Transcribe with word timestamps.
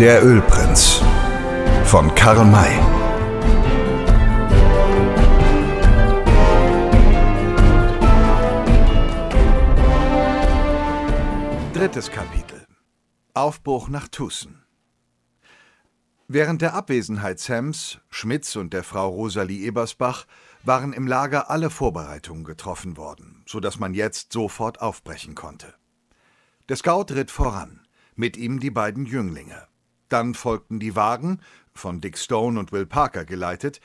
Der 0.00 0.24
Ölprinz 0.24 1.02
von 1.84 2.14
Karl 2.14 2.44
May. 2.44 2.78
Drittes 11.72 12.12
Kapitel. 12.12 12.64
Aufbruch 13.34 13.88
nach 13.88 14.06
Tucson. 14.06 14.62
Während 16.28 16.62
der 16.62 16.74
Abwesenheit 16.74 17.40
Sams, 17.40 17.98
Schmidts 18.08 18.54
und 18.54 18.72
der 18.72 18.84
Frau 18.84 19.08
Rosalie 19.08 19.66
Ebersbach 19.66 20.26
waren 20.62 20.92
im 20.92 21.08
Lager 21.08 21.50
alle 21.50 21.70
Vorbereitungen 21.70 22.44
getroffen 22.44 22.96
worden, 22.96 23.42
so 23.48 23.58
dass 23.58 23.80
man 23.80 23.94
jetzt 23.94 24.32
sofort 24.32 24.80
aufbrechen 24.80 25.34
konnte. 25.34 25.74
Der 26.68 26.76
Scout 26.76 27.06
ritt 27.10 27.32
voran, 27.32 27.80
mit 28.14 28.36
ihm 28.36 28.60
die 28.60 28.70
beiden 28.70 29.04
Jünglinge. 29.04 29.67
Dann 30.08 30.34
folgten 30.34 30.80
die 30.80 30.96
Wagen, 30.96 31.40
von 31.74 32.00
Dick 32.00 32.18
Stone 32.18 32.58
und 32.58 32.72
Will 32.72 32.86
Parker 32.86 33.24
geleitet, 33.24 33.80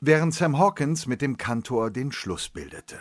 während 0.00 0.34
Sam 0.34 0.58
Hawkins 0.58 1.06
mit 1.06 1.22
dem 1.22 1.36
Kantor 1.36 1.90
den 1.90 2.12
Schluss 2.12 2.48
bildete. 2.48 2.98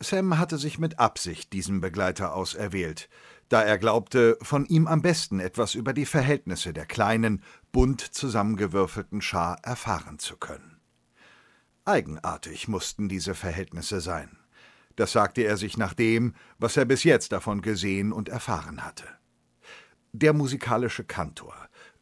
Sam 0.00 0.38
hatte 0.38 0.58
sich 0.58 0.78
mit 0.78 0.98
Absicht 0.98 1.52
diesen 1.52 1.80
Begleiter 1.80 2.34
auserwählt, 2.34 3.08
da 3.48 3.62
er 3.62 3.78
glaubte, 3.78 4.38
von 4.42 4.64
ihm 4.66 4.86
am 4.86 5.02
besten 5.02 5.38
etwas 5.38 5.74
über 5.74 5.92
die 5.92 6.06
Verhältnisse 6.06 6.72
der 6.72 6.86
kleinen, 6.86 7.42
bunt 7.70 8.00
zusammengewürfelten 8.00 9.20
Schar 9.22 9.58
erfahren 9.62 10.18
zu 10.18 10.36
können. 10.36 10.80
Eigenartig 11.84 12.68
mussten 12.68 13.08
diese 13.08 13.34
Verhältnisse 13.34 14.00
sein. 14.00 14.38
Das 14.96 15.12
sagte 15.12 15.42
er 15.42 15.56
sich 15.56 15.76
nach 15.76 15.94
dem, 15.94 16.34
was 16.58 16.76
er 16.76 16.84
bis 16.84 17.04
jetzt 17.04 17.32
davon 17.32 17.62
gesehen 17.62 18.12
und 18.12 18.28
erfahren 18.28 18.84
hatte. 18.84 19.04
Der 20.14 20.34
musikalische 20.34 21.04
Kantor, 21.04 21.54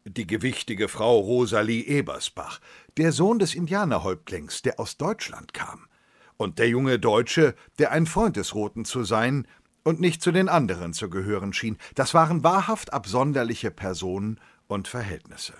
die 0.03 0.27
gewichtige 0.27 0.89
Frau 0.89 1.17
Rosalie 1.19 1.85
Ebersbach, 1.85 2.59
der 2.97 3.13
Sohn 3.13 3.39
des 3.39 3.55
Indianerhäuptlings, 3.55 4.61
der 4.61 4.81
aus 4.81 4.97
Deutschland 4.97 5.53
kam, 5.53 5.87
und 6.35 6.59
der 6.59 6.67
junge 6.67 6.99
Deutsche, 6.99 7.55
der 7.79 7.91
ein 7.91 8.05
Freund 8.05 8.35
des 8.35 8.53
Roten 8.53 8.83
zu 8.83 9.05
sein 9.05 9.47
und 9.85 10.01
nicht 10.01 10.21
zu 10.21 10.33
den 10.33 10.49
anderen 10.49 10.91
zu 10.91 11.09
gehören 11.09 11.53
schien, 11.53 11.77
das 11.95 12.13
waren 12.13 12.43
wahrhaft 12.43 12.91
absonderliche 12.91 13.71
Personen 13.71 14.41
und 14.67 14.89
Verhältnisse. 14.89 15.53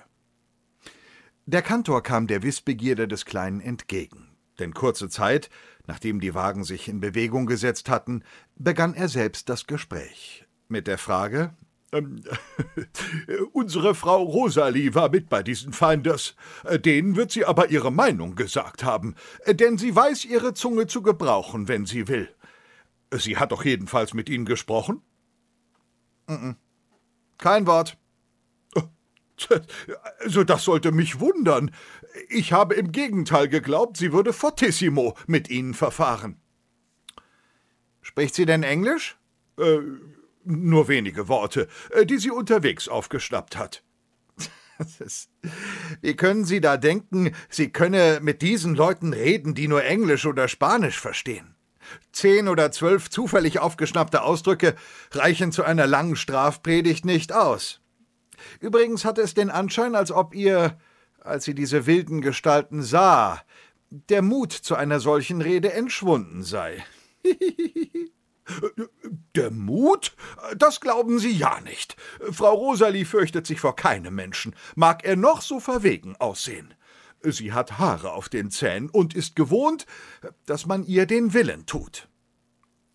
Der 1.45 1.61
Kantor 1.61 2.03
kam 2.03 2.27
der 2.27 2.43
Wissbegierde 2.43 3.07
des 3.07 3.23
Kleinen 3.23 3.61
entgegen, 3.61 4.35
denn 4.59 4.73
kurze 4.73 5.07
Zeit, 5.07 5.49
nachdem 5.87 6.19
die 6.19 6.35
Wagen 6.35 6.65
sich 6.65 6.89
in 6.89 6.99
Bewegung 6.99 7.45
gesetzt 7.45 7.89
hatten, 7.89 8.25
begann 8.55 8.93
er 8.93 9.07
selbst 9.07 9.47
das 9.47 9.67
Gespräch 9.67 10.45
mit 10.67 10.87
der 10.87 10.97
Frage 10.97 11.55
ähm, 11.91 12.21
unsere 13.53 13.95
Frau 13.95 14.23
Rosalie 14.23 14.95
war 14.95 15.09
mit 15.09 15.29
bei 15.29 15.43
diesen 15.43 15.73
Finders. 15.73 16.35
Denen 16.85 17.15
wird 17.15 17.31
sie 17.31 17.45
aber 17.45 17.69
ihre 17.69 17.91
Meinung 17.91 18.35
gesagt 18.35 18.83
haben, 18.83 19.15
denn 19.47 19.77
sie 19.77 19.95
weiß 19.95 20.25
ihre 20.25 20.53
Zunge 20.53 20.87
zu 20.87 21.01
gebrauchen, 21.01 21.67
wenn 21.67 21.85
sie 21.85 22.07
will. 22.07 22.29
Sie 23.13 23.37
hat 23.37 23.51
doch 23.51 23.65
jedenfalls 23.65 24.13
mit 24.13 24.29
Ihnen 24.29 24.45
gesprochen? 24.45 25.01
Kein 27.37 27.67
Wort. 27.67 27.97
Also 30.19 30.43
das 30.43 30.63
sollte 30.63 30.91
mich 30.91 31.19
wundern. 31.19 31.71
Ich 32.29 32.53
habe 32.53 32.75
im 32.75 32.91
Gegenteil 32.91 33.49
geglaubt, 33.49 33.97
sie 33.97 34.13
würde 34.13 34.33
fortissimo 34.33 35.17
mit 35.27 35.49
Ihnen 35.49 35.73
verfahren. 35.73 36.39
Spricht 38.01 38.35
sie 38.35 38.45
denn 38.45 38.63
Englisch? 38.63 39.17
Äh, 39.57 39.79
nur 40.43 40.87
wenige 40.87 41.27
Worte, 41.27 41.67
äh, 41.91 42.05
die 42.05 42.17
sie 42.17 42.31
unterwegs 42.31 42.87
aufgeschnappt 42.87 43.57
hat. 43.57 43.83
Wie 46.01 46.15
können 46.15 46.45
Sie 46.45 46.59
da 46.59 46.77
denken, 46.77 47.35
sie 47.49 47.71
könne 47.71 48.19
mit 48.21 48.41
diesen 48.41 48.75
Leuten 48.75 49.13
reden, 49.13 49.53
die 49.53 49.67
nur 49.67 49.83
Englisch 49.83 50.25
oder 50.25 50.47
Spanisch 50.47 50.99
verstehen? 50.99 51.55
Zehn 52.11 52.47
oder 52.47 52.71
zwölf 52.71 53.09
zufällig 53.09 53.59
aufgeschnappte 53.59 54.23
Ausdrücke 54.23 54.75
reichen 55.11 55.51
zu 55.51 55.63
einer 55.63 55.87
langen 55.87 56.15
Strafpredigt 56.15 57.05
nicht 57.05 57.33
aus. 57.33 57.81
Übrigens 58.59 59.05
hatte 59.05 59.21
es 59.21 59.33
den 59.33 59.49
Anschein, 59.49 59.95
als 59.95 60.11
ob 60.11 60.33
ihr, 60.33 60.79
als 61.19 61.45
sie 61.45 61.53
diese 61.53 61.85
wilden 61.85 62.21
Gestalten 62.21 62.81
sah, 62.81 63.41
der 63.89 64.21
Mut 64.21 64.53
zu 64.53 64.75
einer 64.75 64.99
solchen 64.99 65.41
Rede 65.41 65.73
entschwunden 65.73 66.43
sei. 66.43 66.83
Der 69.35 69.51
Mut? 69.51 70.15
Das 70.57 70.79
glauben 70.81 71.19
Sie 71.19 71.31
ja 71.31 71.59
nicht. 71.61 71.95
Frau 72.31 72.53
Rosalie 72.53 73.05
fürchtet 73.05 73.47
sich 73.47 73.59
vor 73.59 73.75
keinem 73.75 74.15
Menschen, 74.15 74.55
mag 74.75 75.03
er 75.03 75.15
noch 75.15 75.41
so 75.41 75.59
verwegen 75.59 76.15
aussehen. 76.17 76.73
Sie 77.23 77.53
hat 77.53 77.77
Haare 77.77 78.13
auf 78.13 78.29
den 78.29 78.49
Zähnen 78.49 78.89
und 78.89 79.13
ist 79.13 79.35
gewohnt, 79.35 79.85
dass 80.45 80.65
man 80.65 80.83
ihr 80.83 81.05
den 81.05 81.33
Willen 81.33 81.65
tut. 81.65 82.09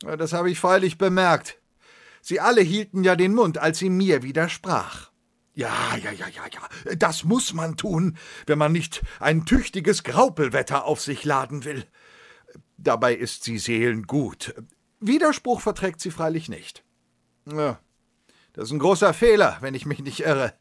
Das 0.00 0.32
habe 0.32 0.50
ich 0.50 0.58
freilich 0.58 0.98
bemerkt. 0.98 1.60
Sie 2.20 2.40
alle 2.40 2.60
hielten 2.60 3.04
ja 3.04 3.14
den 3.14 3.34
Mund, 3.34 3.58
als 3.58 3.78
sie 3.78 3.90
mir 3.90 4.22
widersprach. 4.22 5.12
Ja, 5.54 5.96
ja, 5.96 6.10
ja, 6.10 6.26
ja, 6.28 6.42
ja, 6.52 6.94
das 6.96 7.24
muss 7.24 7.54
man 7.54 7.76
tun, 7.76 8.18
wenn 8.46 8.58
man 8.58 8.72
nicht 8.72 9.02
ein 9.20 9.46
tüchtiges 9.46 10.02
Graupelwetter 10.02 10.84
auf 10.84 11.00
sich 11.00 11.24
laden 11.24 11.64
will. 11.64 11.84
Dabei 12.76 13.14
ist 13.14 13.44
sie 13.44 13.58
seelengut. 13.58 14.54
Widerspruch 15.00 15.60
verträgt 15.60 16.00
sie 16.00 16.10
freilich 16.10 16.48
nicht. 16.48 16.84
Ja, 17.46 17.78
das 18.52 18.64
ist 18.64 18.72
ein 18.72 18.78
großer 18.78 19.12
Fehler, 19.12 19.58
wenn 19.60 19.74
ich 19.74 19.86
mich 19.86 20.00
nicht 20.00 20.20
irre. 20.20 20.54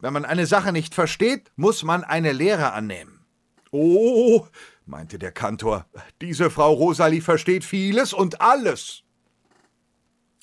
Wenn 0.00 0.12
man 0.12 0.24
eine 0.24 0.46
Sache 0.46 0.72
nicht 0.72 0.94
versteht, 0.94 1.50
muss 1.56 1.82
man 1.82 2.04
eine 2.04 2.32
Lehre 2.32 2.72
annehmen. 2.72 3.26
Oh, 3.70 4.46
meinte 4.86 5.18
der 5.18 5.32
Kantor, 5.32 5.86
diese 6.20 6.50
Frau 6.50 6.72
Rosalie 6.72 7.20
versteht 7.20 7.64
vieles 7.64 8.12
und 8.12 8.40
alles. 8.40 9.02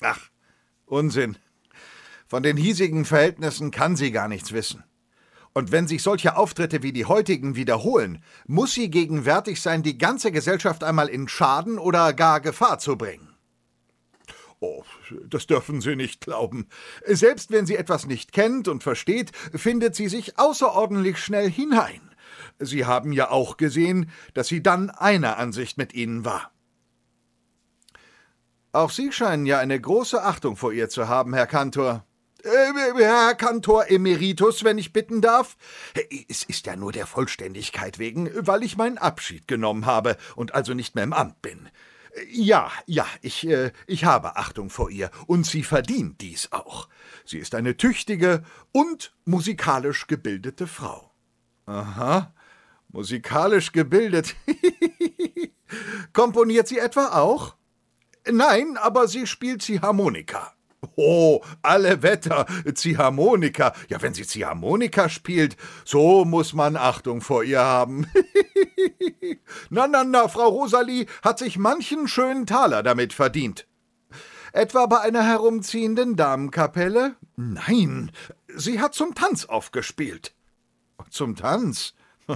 Ach, 0.00 0.30
Unsinn. 0.84 1.36
Von 2.28 2.42
den 2.42 2.56
hiesigen 2.56 3.04
Verhältnissen 3.04 3.70
kann 3.70 3.96
sie 3.96 4.12
gar 4.12 4.28
nichts 4.28 4.52
wissen. 4.52 4.84
Und 5.56 5.72
wenn 5.72 5.88
sich 5.88 6.02
solche 6.02 6.36
Auftritte 6.36 6.82
wie 6.82 6.92
die 6.92 7.06
heutigen 7.06 7.56
wiederholen, 7.56 8.22
muss 8.46 8.74
sie 8.74 8.90
gegenwärtig 8.90 9.62
sein, 9.62 9.82
die 9.82 9.96
ganze 9.96 10.30
Gesellschaft 10.30 10.84
einmal 10.84 11.08
in 11.08 11.28
Schaden 11.28 11.78
oder 11.78 12.12
gar 12.12 12.42
Gefahr 12.42 12.78
zu 12.78 12.98
bringen. 12.98 13.34
Oh, 14.60 14.84
das 15.24 15.46
dürfen 15.46 15.80
Sie 15.80 15.96
nicht 15.96 16.20
glauben. 16.20 16.68
Selbst 17.06 17.52
wenn 17.52 17.64
sie 17.64 17.76
etwas 17.76 18.04
nicht 18.04 18.32
kennt 18.32 18.68
und 18.68 18.82
versteht, 18.82 19.32
findet 19.54 19.94
sie 19.94 20.08
sich 20.08 20.38
außerordentlich 20.38 21.16
schnell 21.16 21.50
hinein. 21.50 22.02
Sie 22.58 22.84
haben 22.84 23.12
ja 23.12 23.30
auch 23.30 23.56
gesehen, 23.56 24.10
dass 24.34 24.48
sie 24.48 24.62
dann 24.62 24.90
einer 24.90 25.38
Ansicht 25.38 25.78
mit 25.78 25.94
Ihnen 25.94 26.26
war. 26.26 26.52
Auch 28.72 28.90
Sie 28.90 29.10
scheinen 29.10 29.46
ja 29.46 29.58
eine 29.58 29.80
große 29.80 30.22
Achtung 30.22 30.54
vor 30.56 30.74
ihr 30.74 30.90
zu 30.90 31.08
haben, 31.08 31.32
Herr 31.32 31.46
Kantor. 31.46 32.04
Äh, 32.46 32.94
Herr 33.02 33.34
Kantor 33.34 33.90
Emeritus, 33.90 34.62
wenn 34.62 34.78
ich 34.78 34.92
bitten 34.92 35.20
darf? 35.20 35.56
Es 36.28 36.44
ist 36.44 36.66
ja 36.66 36.76
nur 36.76 36.92
der 36.92 37.06
Vollständigkeit 37.06 37.98
wegen, 37.98 38.30
weil 38.46 38.62
ich 38.62 38.76
meinen 38.76 38.98
Abschied 38.98 39.48
genommen 39.48 39.84
habe 39.84 40.16
und 40.36 40.54
also 40.54 40.72
nicht 40.72 40.94
mehr 40.94 41.02
im 41.02 41.12
Amt 41.12 41.42
bin. 41.42 41.68
Ja, 42.30 42.70
ja, 42.86 43.04
ich, 43.20 43.48
äh, 43.48 43.72
ich 43.88 44.04
habe 44.04 44.36
Achtung 44.36 44.70
vor 44.70 44.90
ihr, 44.90 45.10
und 45.26 45.44
sie 45.44 45.64
verdient 45.64 46.20
dies 46.20 46.52
auch. 46.52 46.88
Sie 47.24 47.38
ist 47.38 47.54
eine 47.54 47.76
tüchtige 47.76 48.44
und 48.70 49.12
musikalisch 49.24 50.06
gebildete 50.06 50.68
Frau. 50.68 51.12
Aha, 51.66 52.32
musikalisch 52.88 53.72
gebildet. 53.72 54.36
Komponiert 56.12 56.68
sie 56.68 56.78
etwa 56.78 57.08
auch? 57.08 57.56
Nein, 58.30 58.76
aber 58.76 59.08
sie 59.08 59.26
spielt 59.26 59.62
Ziehharmonika. 59.62 60.55
Oh, 60.96 61.42
alle 61.62 62.02
Wetter, 62.02 62.46
Ziehharmonika. 62.74 63.74
Ja, 63.88 64.00
wenn 64.02 64.14
sie 64.14 64.26
Ziehharmonika 64.26 65.08
spielt, 65.08 65.56
so 65.84 66.24
muss 66.24 66.52
man 66.52 66.76
Achtung 66.76 67.20
vor 67.20 67.44
ihr 67.44 67.60
haben. 67.60 68.06
na, 69.70 69.86
na, 69.86 70.04
na, 70.04 70.28
Frau 70.28 70.48
Rosalie 70.48 71.06
hat 71.22 71.38
sich 71.38 71.58
manchen 71.58 72.08
schönen 72.08 72.46
Taler 72.46 72.82
damit 72.82 73.12
verdient. 73.12 73.66
Etwa 74.52 74.86
bei 74.86 75.00
einer 75.00 75.22
herumziehenden 75.22 76.16
Damenkapelle? 76.16 77.16
Nein, 77.36 78.10
sie 78.54 78.80
hat 78.80 78.94
zum 78.94 79.14
Tanz 79.14 79.44
aufgespielt. 79.44 80.34
Zum 81.10 81.36
Tanz? 81.36 81.94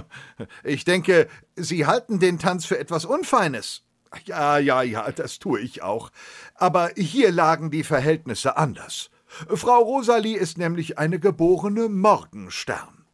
Ich 0.63 0.85
denke, 0.85 1.27
Sie 1.57 1.85
halten 1.85 2.19
den 2.19 2.39
Tanz 2.39 2.65
für 2.65 2.79
etwas 2.79 3.03
Unfeines. 3.03 3.83
Ja, 4.25 4.57
ja, 4.57 4.81
ja, 4.81 5.11
das 5.11 5.39
tue 5.39 5.59
ich 5.59 5.83
auch. 5.83 6.11
Aber 6.55 6.91
hier 6.95 7.31
lagen 7.31 7.71
die 7.71 7.83
Verhältnisse 7.83 8.57
anders. 8.57 9.09
Frau 9.25 9.79
Rosalie 9.79 10.37
ist 10.37 10.57
nämlich 10.57 10.97
eine 10.99 11.19
geborene 11.19 11.87
Morgenstern. 11.87 13.05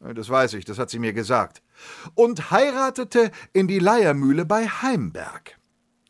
Das 0.00 0.28
weiß 0.28 0.54
ich, 0.54 0.64
das 0.64 0.78
hat 0.78 0.90
sie 0.90 0.98
mir 0.98 1.12
gesagt. 1.12 1.62
Und 2.14 2.50
heiratete 2.50 3.30
in 3.52 3.68
die 3.68 3.78
Leiermühle 3.78 4.44
bei 4.44 4.66
Heimberg. 4.66 5.58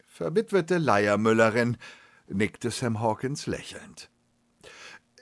Verwitwete 0.07 0.79
Leiermüllerin, 0.79 1.77
nickte 2.29 2.71
Sam 2.71 3.01
Hawkins 3.01 3.47
lächelnd. 3.47 4.11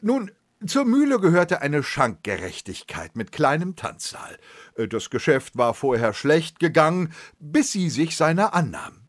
Nun, 0.01 0.31
Zur 0.67 0.87
Mühle 0.87 1.21
gehörte 1.21 1.61
eine 1.61 1.83
Schankgerechtigkeit 1.83 3.17
mit 3.17 3.33
kleinem 3.33 3.77
Tanzsaal. 3.77 4.39
Das 4.89 5.11
Geschäft 5.11 5.59
war 5.59 5.75
vorher 5.75 6.15
schlecht 6.15 6.59
gegangen, 6.59 7.13
bis 7.39 7.73
sie 7.73 7.91
sich 7.91 8.17
seiner 8.17 8.55
annahm. 8.55 9.04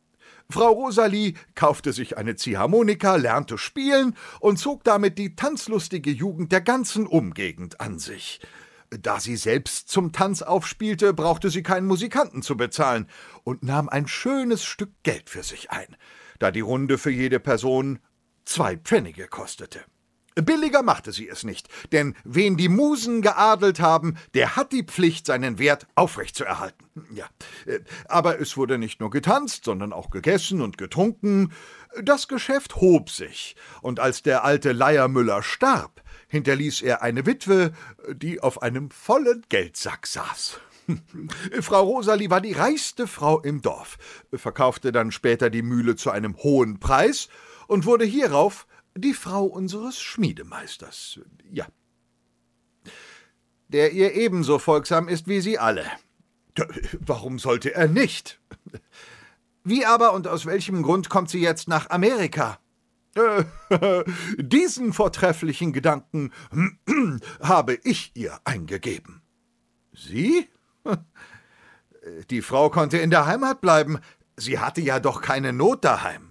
Frau 0.49 0.71
Rosalie 0.71 1.33
kaufte 1.55 1.91
sich 1.91 2.17
eine 2.17 2.35
Ziehharmonika, 2.35 3.15
lernte 3.15 3.57
spielen 3.57 4.15
und 4.39 4.57
zog 4.57 4.83
damit 4.83 5.17
die 5.17 5.35
tanzlustige 5.35 6.11
Jugend 6.11 6.51
der 6.51 6.61
ganzen 6.61 7.07
Umgegend 7.07 7.81
an 7.81 7.99
sich. 7.99 8.39
Da 8.89 9.19
sie 9.19 9.35
selbst 9.35 9.89
zum 9.89 10.11
Tanz 10.11 10.41
aufspielte, 10.41 11.13
brauchte 11.13 11.49
sie 11.49 11.63
keinen 11.63 11.87
Musikanten 11.87 12.43
zu 12.43 12.55
bezahlen 12.55 13.07
und 13.43 13.63
nahm 13.63 13.89
ein 13.89 14.07
schönes 14.07 14.63
Stück 14.63 14.91
Geld 15.03 15.29
für 15.29 15.43
sich 15.43 15.71
ein, 15.71 15.95
da 16.39 16.51
die 16.51 16.61
Runde 16.61 16.97
für 16.97 17.11
jede 17.11 17.39
Person 17.39 17.99
zwei 18.45 18.77
Pfennige 18.77 19.27
kostete. 19.27 19.83
Billiger 20.35 20.83
machte 20.83 21.11
sie 21.11 21.29
es 21.29 21.43
nicht, 21.43 21.69
denn 21.91 22.15
wen 22.25 22.57
die 22.57 22.67
Musen 22.67 23.21
geadelt 23.21 23.79
haben, 23.79 24.17
der 24.33 24.55
hat 24.55 24.73
die 24.73 24.83
Pflicht, 24.83 25.25
seinen 25.25 25.59
Wert 25.59 25.87
aufrechtzuerhalten. 25.95 26.85
Ja, 27.13 27.25
äh, 27.65 27.79
aber 28.07 28.39
es 28.39 28.57
wurde 28.57 28.77
nicht 28.77 28.99
nur 28.99 29.09
getanzt, 29.09 29.65
sondern 29.65 29.93
auch 29.93 30.09
gegessen 30.09 30.61
und 30.61 30.77
getrunken. 30.77 31.53
Das 32.01 32.27
Geschäft 32.27 32.75
hob 32.75 33.09
sich, 33.09 33.55
und 33.81 33.99
als 33.99 34.23
der 34.23 34.43
alte 34.43 34.73
Leiermüller 34.73 35.41
starb, 35.41 36.01
hinterließ 36.27 36.81
er 36.81 37.01
eine 37.01 37.25
Witwe, 37.25 37.71
die 38.13 38.41
auf 38.41 38.61
einem 38.61 38.91
vollen 38.91 39.45
Geldsack 39.47 40.05
saß. 40.05 40.59
Frau 41.61 41.83
Rosalie 41.83 42.29
war 42.29 42.41
die 42.41 42.53
reichste 42.53 43.07
Frau 43.07 43.39
im 43.39 43.61
Dorf, 43.61 43.97
verkaufte 44.33 44.91
dann 44.91 45.11
später 45.11 45.49
die 45.49 45.61
Mühle 45.61 45.95
zu 45.95 46.11
einem 46.11 46.37
hohen 46.37 46.79
Preis 46.79 47.29
und 47.67 47.85
wurde 47.85 48.05
hierauf 48.05 48.67
die 48.97 49.13
Frau 49.13 49.45
unseres 49.45 49.99
Schmiedemeisters, 49.99 51.19
ja. 51.51 51.67
Der 53.67 53.91
ihr 53.91 54.13
ebenso 54.13 54.59
folgsam 54.59 55.07
ist 55.07 55.27
wie 55.27 55.41
Sie 55.41 55.57
alle. 55.57 55.85
Warum 56.99 57.39
sollte 57.39 57.73
er 57.73 57.87
nicht? 57.87 58.39
Wie 59.63 59.85
aber 59.85 60.13
und 60.13 60.27
aus 60.27 60.45
welchem 60.45 60.83
Grund 60.83 61.09
kommt 61.09 61.29
sie 61.29 61.41
jetzt 61.41 61.67
nach 61.67 61.89
Amerika? 61.89 62.59
Diesen 64.37 64.93
vortrefflichen 64.93 65.73
Gedanken 65.73 66.31
habe 67.41 67.79
ich 67.83 68.11
ihr 68.13 68.39
eingegeben. 68.43 69.21
Sie? 69.93 70.47
Die 72.29 72.43
Frau 72.43 72.69
konnte 72.69 72.99
in 72.99 73.09
der 73.09 73.25
Heimat 73.25 73.61
bleiben. 73.61 73.99
Sie 74.37 74.59
hatte 74.59 74.81
ja 74.81 74.99
doch 74.99 75.21
keine 75.21 75.53
Not 75.53 75.83
daheim. 75.83 76.24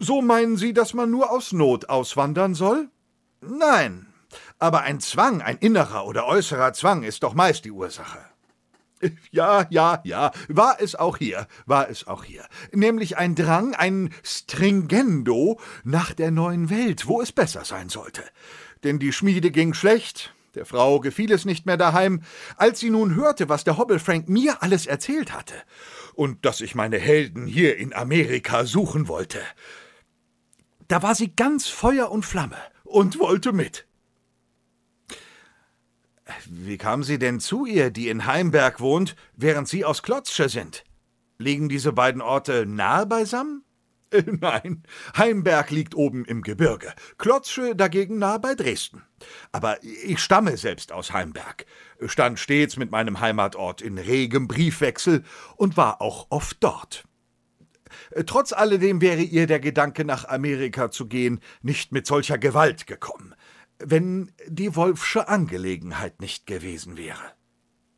So 0.00 0.22
meinen 0.22 0.56
Sie, 0.56 0.72
dass 0.72 0.94
man 0.94 1.10
nur 1.10 1.32
aus 1.32 1.52
Not 1.52 1.88
auswandern 1.88 2.54
soll? 2.54 2.88
Nein, 3.40 4.06
aber 4.60 4.82
ein 4.82 5.00
Zwang, 5.00 5.42
ein 5.42 5.58
innerer 5.58 6.06
oder 6.06 6.26
äußerer 6.26 6.72
Zwang 6.72 7.02
ist 7.02 7.24
doch 7.24 7.34
meist 7.34 7.64
die 7.64 7.72
Ursache. 7.72 8.18
Ja, 9.30 9.64
ja, 9.70 10.00
ja, 10.02 10.32
war 10.48 10.80
es 10.80 10.96
auch 10.96 11.18
hier, 11.18 11.46
war 11.66 11.88
es 11.88 12.08
auch 12.08 12.24
hier. 12.24 12.44
Nämlich 12.72 13.16
ein 13.16 13.36
Drang, 13.36 13.76
ein 13.76 14.12
Stringendo 14.24 15.60
nach 15.84 16.12
der 16.14 16.32
neuen 16.32 16.68
Welt, 16.68 17.06
wo 17.06 17.22
es 17.22 17.30
besser 17.30 17.64
sein 17.64 17.90
sollte. 17.90 18.24
Denn 18.82 18.98
die 18.98 19.12
Schmiede 19.12 19.52
ging 19.52 19.72
schlecht, 19.72 20.34
der 20.56 20.66
Frau 20.66 20.98
gefiel 20.98 21.30
es 21.30 21.44
nicht 21.44 21.64
mehr 21.64 21.76
daheim, 21.76 22.22
als 22.56 22.80
sie 22.80 22.90
nun 22.90 23.14
hörte, 23.14 23.48
was 23.48 23.62
der 23.62 23.78
Hobble 23.78 24.00
Frank 24.00 24.28
mir 24.28 24.64
alles 24.64 24.86
erzählt 24.86 25.32
hatte 25.32 25.54
und 26.14 26.44
dass 26.44 26.60
ich 26.60 26.74
meine 26.74 26.98
Helden 26.98 27.46
hier 27.46 27.76
in 27.76 27.92
Amerika 27.92 28.64
suchen 28.64 29.06
wollte. 29.06 29.38
Da 30.88 31.02
war 31.02 31.14
sie 31.14 31.34
ganz 31.34 31.68
Feuer 31.68 32.10
und 32.10 32.24
Flamme 32.24 32.56
und 32.84 33.18
wollte 33.18 33.52
mit. 33.52 33.86
Wie 36.46 36.78
kam 36.78 37.02
sie 37.02 37.18
denn 37.18 37.40
zu 37.40 37.66
ihr, 37.66 37.90
die 37.90 38.08
in 38.08 38.26
Heimberg 38.26 38.80
wohnt, 38.80 39.14
während 39.34 39.68
Sie 39.68 39.84
aus 39.84 40.02
Klotzsche 40.02 40.48
sind? 40.48 40.84
Liegen 41.38 41.68
diese 41.68 41.92
beiden 41.92 42.20
Orte 42.20 42.66
nahe 42.66 43.06
beisammen? 43.06 43.64
Äh, 44.10 44.22
nein, 44.40 44.82
Heimberg 45.16 45.70
liegt 45.70 45.94
oben 45.94 46.24
im 46.24 46.42
Gebirge, 46.42 46.94
Klotzsche 47.18 47.76
dagegen 47.76 48.18
nahe 48.18 48.38
bei 48.38 48.54
Dresden. 48.54 49.02
Aber 49.52 49.82
ich 49.84 50.20
stamme 50.20 50.56
selbst 50.56 50.92
aus 50.92 51.12
Heimberg, 51.12 51.66
stand 52.06 52.38
stets 52.38 52.76
mit 52.76 52.90
meinem 52.90 53.20
Heimatort 53.20 53.82
in 53.82 53.98
regem 53.98 54.48
Briefwechsel 54.48 55.24
und 55.56 55.76
war 55.76 56.00
auch 56.00 56.26
oft 56.30 56.56
dort. 56.60 57.07
Äh, 58.10 58.24
trotz 58.24 58.52
alledem 58.52 59.00
wäre 59.00 59.20
ihr 59.20 59.46
der 59.46 59.60
Gedanke, 59.60 60.04
nach 60.04 60.24
Amerika 60.26 60.90
zu 60.90 61.06
gehen, 61.06 61.40
nicht 61.62 61.92
mit 61.92 62.06
solcher 62.06 62.38
Gewalt 62.38 62.86
gekommen, 62.86 63.34
wenn 63.78 64.32
die 64.46 64.74
Wolfsche 64.76 65.28
Angelegenheit 65.28 66.20
nicht 66.20 66.46
gewesen 66.46 66.96
wäre. 66.96 67.32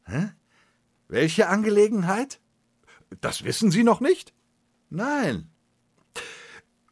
Hä? 0.04 0.31
Welche 1.08 1.48
Angelegenheit? 1.48 2.40
Das 3.20 3.44
wissen 3.44 3.70
Sie 3.70 3.82
noch 3.82 4.00
nicht? 4.00 4.32
Nein. 4.88 5.50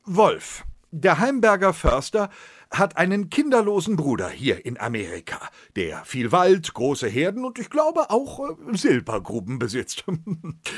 Wolf, 0.04 0.64
der 0.90 1.18
Heimberger 1.18 1.74
Förster, 1.74 2.30
hat 2.70 2.96
einen 2.96 3.30
kinderlosen 3.30 3.96
Bruder 3.96 4.28
hier 4.28 4.64
in 4.64 4.78
Amerika, 4.78 5.40
der 5.76 6.04
viel 6.04 6.32
Wald, 6.32 6.74
große 6.74 7.08
Herden 7.08 7.44
und 7.44 7.58
ich 7.58 7.70
glaube 7.70 8.10
auch 8.10 8.40
äh, 8.40 8.76
Silbergruben 8.76 9.58
besitzt. 9.58 10.04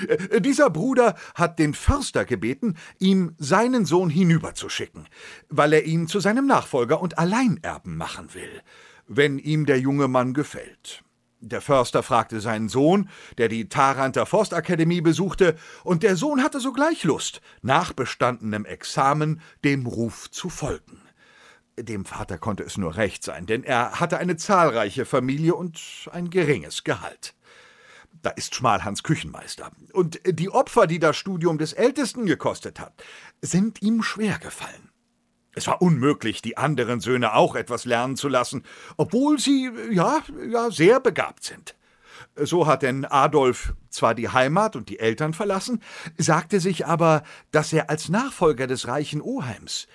Äh, 0.09 0.41
dieser 0.41 0.71
Bruder 0.71 1.15
hat 1.35 1.59
den 1.59 1.75
Förster 1.75 2.25
gebeten, 2.25 2.77
ihm 2.99 3.35
seinen 3.39 3.85
Sohn 3.85 4.09
hinüberzuschicken, 4.09 5.09
weil 5.49 5.73
er 5.73 5.85
ihn 5.85 6.07
zu 6.07 6.21
seinem 6.21 6.47
Nachfolger 6.47 7.01
und 7.01 7.19
Alleinerben 7.19 7.97
machen 7.97 8.33
will, 8.35 8.63
wenn 9.07 9.39
ihm 9.39 9.67
der 9.67 9.79
junge 9.79 10.09
Mann 10.09 10.33
gefällt. 10.33 11.03
Der 11.41 11.61
Förster 11.61 12.03
fragte 12.03 12.41
seinen 12.41 12.69
Sohn, 12.69 13.09
der 13.39 13.49
die 13.49 13.69
Taranter 13.69 14.27
Forstakademie 14.27 15.01
besuchte, 15.01 15.57
und 15.85 16.03
der 16.03 16.17
Sohn 16.17 16.43
hatte 16.43 16.61
sogleich 16.61 17.05
Lust, 17.05 17.41
nach 17.63 17.93
bestandenem 17.93 18.65
Examen 18.65 19.41
dem 19.65 19.87
Ruf 19.87 20.31
zu 20.31 20.51
folgen. 20.51 21.01
Dem 21.83 22.05
Vater 22.05 22.39
konnte 22.39 22.63
es 22.63 22.77
nur 22.77 22.97
recht 22.97 23.23
sein, 23.23 23.47
denn 23.47 23.65
er 23.65 24.01
hatte 24.01 24.19
eine 24.19 24.37
zahlreiche 24.37 25.05
Familie 25.05 25.55
und 25.55 25.81
ein 26.13 26.31
geringes 26.31 26.85
Gehalt. 26.85 27.35
Da 28.23 28.31
ist 28.31 28.55
Schmalhans 28.55 29.03
Küchenmeister. 29.03 29.71
Und 29.93 30.21
die 30.27 30.51
Opfer, 30.51 30.87
die 30.87 30.99
das 30.99 31.17
Studium 31.17 31.59
des 31.59 31.73
Ältesten 31.73 32.27
gekostet 32.27 32.81
hat, 32.81 32.93
sind 33.41 33.83
ihm 33.83 34.03
schwer 34.03 34.39
gefallen. 34.39 34.91
Es 35.55 35.67
war 35.67 35.83
unmöglich, 35.83 36.43
die 36.43 36.57
anderen 36.57 37.01
Söhne 37.01 37.35
auch 37.35 37.57
etwas 37.57 37.85
lernen 37.85 38.17
zu 38.17 38.29
lassen, 38.29 38.65
obwohl 38.97 39.39
sie, 39.39 39.71
ja, 39.91 40.23
ja, 40.49 40.71
sehr 40.71 41.01
begabt 41.01 41.45
sind. 41.45 41.77
So 42.37 42.67
hat 42.67 42.83
denn 42.83 43.05
Adolf 43.05 43.75
zwar 43.89 44.15
die 44.15 44.29
Heimat 44.29 44.77
und 44.77 44.89
die 44.89 45.01
Eltern 45.01 45.35
verlassen, 45.35 45.83
sagte 46.17 46.61
sich 46.61 46.87
aber, 46.87 47.23
dass 47.51 47.73
er 47.73 47.91
als 47.91 48.09
Nachfolger 48.09 48.67
des 48.67 48.87
reichen 48.87 49.21
Oheims 49.21 49.89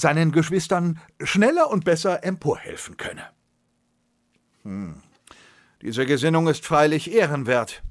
seinen 0.00 0.32
Geschwistern 0.32 1.00
schneller 1.22 1.70
und 1.70 1.84
besser 1.84 2.24
emporhelfen 2.24 2.96
könne. 2.96 3.28
Hm. 4.62 5.02
Diese 5.82 6.04
Gesinnung 6.06 6.48
ist 6.48 6.66
freilich 6.66 7.12
ehrenwert. 7.12 7.82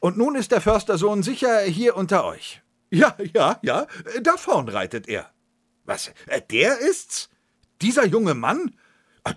Und 0.00 0.18
nun 0.18 0.34
ist 0.34 0.52
der 0.52 0.60
Förstersohn 0.60 1.22
sicher 1.22 1.60
hier 1.60 1.96
unter 1.96 2.24
euch. 2.24 2.62
Ja, 2.90 3.16
ja, 3.32 3.58
ja, 3.62 3.86
da 4.22 4.36
vorn 4.36 4.68
reitet 4.68 5.08
er. 5.08 5.30
Was, 5.84 6.12
äh, 6.26 6.42
der 6.42 6.78
ist's? 6.78 7.30
Dieser 7.80 8.04
junge 8.04 8.34
Mann? 8.34 8.76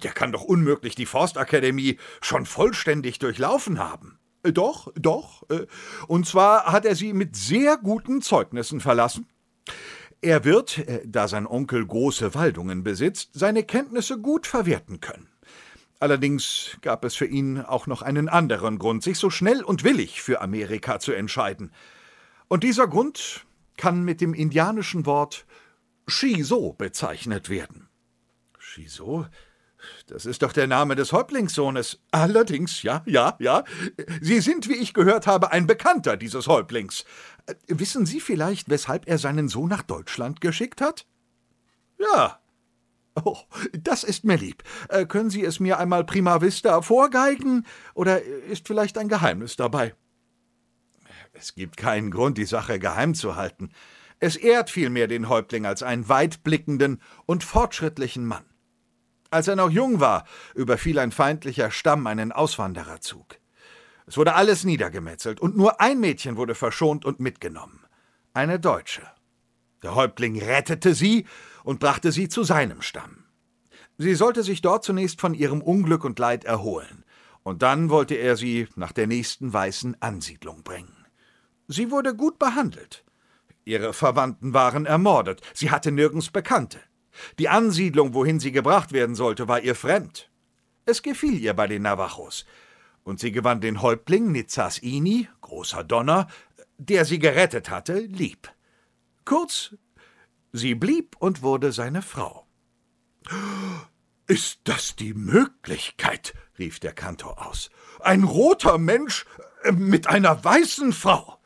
Der 0.04 0.12
kann 0.12 0.32
doch 0.32 0.44
unmöglich 0.44 0.96
die 0.96 1.06
Forstakademie 1.06 1.98
schon 2.22 2.46
vollständig 2.46 3.20
durchlaufen 3.20 3.80
haben. 3.80 4.20
Äh, 4.44 4.52
doch, 4.52 4.92
doch. 4.96 5.50
Äh, 5.50 5.68
und 6.08 6.28
zwar 6.28 6.66
hat 6.66 6.86
er 6.86 6.96
sie 6.96 7.14
mit 7.14 7.36
sehr 7.36 7.78
guten 7.78 8.22
Zeugnissen 8.22 8.82
verlassen. 8.82 9.28
Er 10.26 10.44
wird, 10.44 10.80
äh, 10.80 11.04
da 11.06 11.28
sein 11.28 11.46
Onkel 11.46 11.86
große 11.86 12.34
Waldungen 12.34 12.84
besitzt, 12.84 13.30
seine 13.34 13.62
Kenntnisse 13.62 14.20
gut 14.20 14.48
verwerten 14.48 15.00
können. 15.00 15.30
Allerdings 16.00 16.78
gab 16.82 17.06
es 17.06 17.14
für 17.14 17.28
ihn 17.28 17.62
auch 17.62 17.86
noch 17.86 18.02
einen 18.02 18.28
anderen 18.28 18.80
Grund, 18.80 19.04
sich 19.04 19.20
so 19.20 19.30
schnell 19.30 19.62
und 19.62 19.84
willig 19.84 20.24
für 20.24 20.42
Amerika 20.42 21.00
zu 21.00 21.12
entscheiden. 21.12 21.72
Und 22.48 22.64
dieser 22.64 22.88
Grund 22.88 23.46
kann 23.78 24.04
mit 24.04 24.20
dem 24.20 24.34
indianischen 24.34 25.06
Wort 25.06 25.46
Shiso 26.08 26.74
bezeichnet 26.74 27.52
werden. 27.52 27.88
Shiso? 28.58 29.28
Das 30.08 30.26
ist 30.26 30.42
doch 30.42 30.54
der 30.54 30.68
Name 30.68 30.96
des 30.96 31.12
Häuptlingssohnes. 31.12 32.00
Allerdings, 32.12 32.84
ja, 32.84 33.04
ja, 33.06 33.36
ja. 33.40 33.64
Sie 34.22 34.40
sind, 34.40 34.70
wie 34.70 34.76
ich 34.76 34.94
gehört 34.94 35.28
habe, 35.28 35.52
ein 35.52 35.68
Bekannter 35.68 36.18
dieses 36.18 36.48
Häuptlings. 36.48 37.06
Äh, 37.46 37.56
wissen 37.68 38.06
Sie 38.06 38.20
vielleicht, 38.20 38.70
weshalb 38.70 39.08
er 39.08 39.18
seinen 39.18 39.48
Sohn 39.48 39.70
nach 39.70 39.84
Deutschland 39.84 40.42
geschickt 40.42 40.82
hat? 40.82 41.06
Ja. 42.00 42.40
Oh, 43.24 43.38
das 43.72 44.04
ist 44.04 44.26
mir 44.26 44.38
lieb. 44.38 44.64
Äh, 44.90 45.06
können 45.06 45.30
Sie 45.30 45.44
es 45.44 45.60
mir 45.60 45.80
einmal 45.80 46.04
prima 46.04 46.42
vista 46.42 46.82
vorgeigen? 46.82 47.66
Oder 47.94 48.22
ist 48.22 48.68
vielleicht 48.68 48.98
ein 48.98 49.08
Geheimnis 49.08 49.56
dabei? 49.56 49.96
Es 51.34 51.56
gibt 51.56 51.78
keinen 51.78 52.12
Grund, 52.12 52.38
die 52.38 52.46
Sache 52.46 52.80
geheim 52.80 53.14
zu 53.14 53.36
halten. 53.36 53.72
Es 54.20 54.36
ehrt 54.38 54.70
vielmehr 54.70 55.08
den 55.08 55.30
Häuptling 55.30 55.66
als 55.66 55.84
einen 55.84 56.08
weitblickenden 56.08 57.02
und 57.26 57.44
fortschrittlichen 57.44 58.26
Mann. 58.26 58.46
Als 59.32 59.48
er 59.48 59.56
noch 59.56 59.70
jung 59.70 60.00
war, 60.00 60.26
überfiel 60.54 61.00
ein 61.00 61.12
feindlicher 61.12 61.72
Stamm 61.72 62.08
einen 62.08 62.32
Auswandererzug. 62.32 63.38
Es 64.08 64.18
wurde 64.18 64.36
alles 64.36 64.64
niedergemetzelt 64.64 65.40
und 65.40 65.58
nur 65.58 65.82
ein 65.82 66.00
Mädchen 66.00 66.38
wurde 66.38 66.56
verschont 66.56 67.06
und 67.06 67.20
mitgenommen. 67.20 67.86
Eine 68.34 68.60
Deutsche. 68.60 69.02
Der 69.82 69.96
Häuptling 69.96 70.42
rettete 70.42 70.94
sie 70.94 71.26
und 71.64 71.80
brachte 71.80 72.12
sie 72.12 72.30
zu 72.30 72.44
seinem 72.44 72.82
Stamm. 72.82 73.26
Sie 73.98 74.16
sollte 74.16 74.44
sich 74.44 74.62
dort 74.62 74.84
zunächst 74.84 75.22
von 75.22 75.34
ihrem 75.34 75.62
Unglück 75.62 76.04
und 76.04 76.20
Leid 76.20 76.44
erholen, 76.44 77.06
und 77.44 77.62
dann 77.62 77.90
wollte 77.90 78.16
er 78.16 78.36
sie 78.36 78.68
nach 78.76 78.92
der 78.92 79.08
nächsten 79.08 79.54
weißen 79.54 80.02
Ansiedlung 80.02 80.64
bringen. 80.64 81.06
Sie 81.68 81.92
wurde 81.92 82.16
gut 82.16 82.40
behandelt. 82.40 83.04
Ihre 83.64 83.94
Verwandten 83.94 84.54
waren 84.54 84.86
ermordet, 84.86 85.42
sie 85.54 85.72
hatte 85.72 85.92
nirgends 85.92 86.30
Bekannte. 86.30 86.80
Die 87.40 87.50
Ansiedlung, 87.50 88.14
wohin 88.14 88.40
sie 88.40 88.52
gebracht 88.52 88.92
werden 88.92 89.16
sollte, 89.16 89.48
war 89.48 89.62
ihr 89.62 89.76
fremd. 89.76 90.30
Es 90.86 91.02
gefiel 91.02 91.40
ihr 91.40 91.54
bei 91.54 91.68
den 91.68 91.82
Navajos, 91.82 92.46
und 93.04 93.20
sie 93.20 93.32
gewann 93.32 93.62
den 93.62 93.82
Häuptling 93.82 94.32
Nizas 94.32 94.80
Ini, 94.80 95.28
großer 95.42 95.84
Donner, 95.84 96.28
der 96.78 97.06
sie 97.06 97.20
gerettet 97.20 97.70
hatte, 97.70 98.00
lieb. 98.00 98.52
Kurz, 99.24 99.76
sie 100.52 100.76
blieb 100.76 101.16
und 101.20 101.42
wurde 101.42 101.72
seine 101.72 102.02
Frau. 102.02 102.46
Ist 104.28 104.62
das 104.64 104.96
die 104.96 105.14
Möglichkeit? 105.14 106.34
rief 106.58 106.80
der 106.80 106.94
Kantor 106.94 107.46
aus. 107.46 107.70
Ein 108.00 108.24
roter 108.24 108.78
Mensch 108.78 109.26
äh, 109.64 109.72
mit 109.72 110.08
einer 110.08 110.44
weißen 110.44 110.94
Frau. 110.94 111.40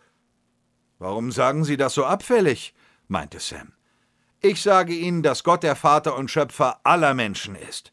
Warum 0.98 1.32
sagen 1.32 1.64
Sie 1.64 1.78
das 1.78 1.94
so 1.94 2.06
abfällig? 2.06 2.74
meinte 3.08 3.40
Sam. 3.40 3.74
Ich 4.42 4.62
sage 4.62 4.94
Ihnen, 4.94 5.22
dass 5.22 5.44
Gott 5.44 5.64
der 5.64 5.76
Vater 5.76 6.16
und 6.16 6.32
Schöpfer 6.32 6.80
aller 6.86 7.14
Menschen 7.14 7.56
ist. 7.56 7.92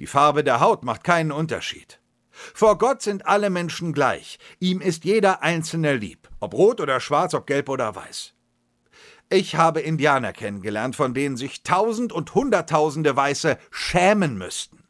Die 0.00 0.08
Farbe 0.08 0.42
der 0.42 0.58
Haut 0.58 0.82
macht 0.84 1.04
keinen 1.04 1.30
Unterschied. 1.30 2.00
Vor 2.30 2.76
Gott 2.76 3.02
sind 3.02 3.26
alle 3.26 3.50
Menschen 3.50 3.92
gleich. 3.92 4.38
Ihm 4.58 4.80
ist 4.80 5.04
jeder 5.04 5.44
Einzelne 5.44 5.94
lieb, 5.94 6.28
ob 6.40 6.54
rot 6.54 6.80
oder 6.80 6.98
schwarz, 6.98 7.34
ob 7.34 7.46
gelb 7.46 7.68
oder 7.68 7.94
weiß. 7.94 8.34
Ich 9.30 9.54
habe 9.54 9.80
Indianer 9.80 10.32
kennengelernt, 10.32 10.96
von 10.96 11.14
denen 11.14 11.36
sich 11.36 11.62
tausend 11.62 12.12
und 12.12 12.34
hunderttausende 12.34 13.14
Weiße 13.14 13.56
schämen 13.70 14.38
müssten. 14.38 14.84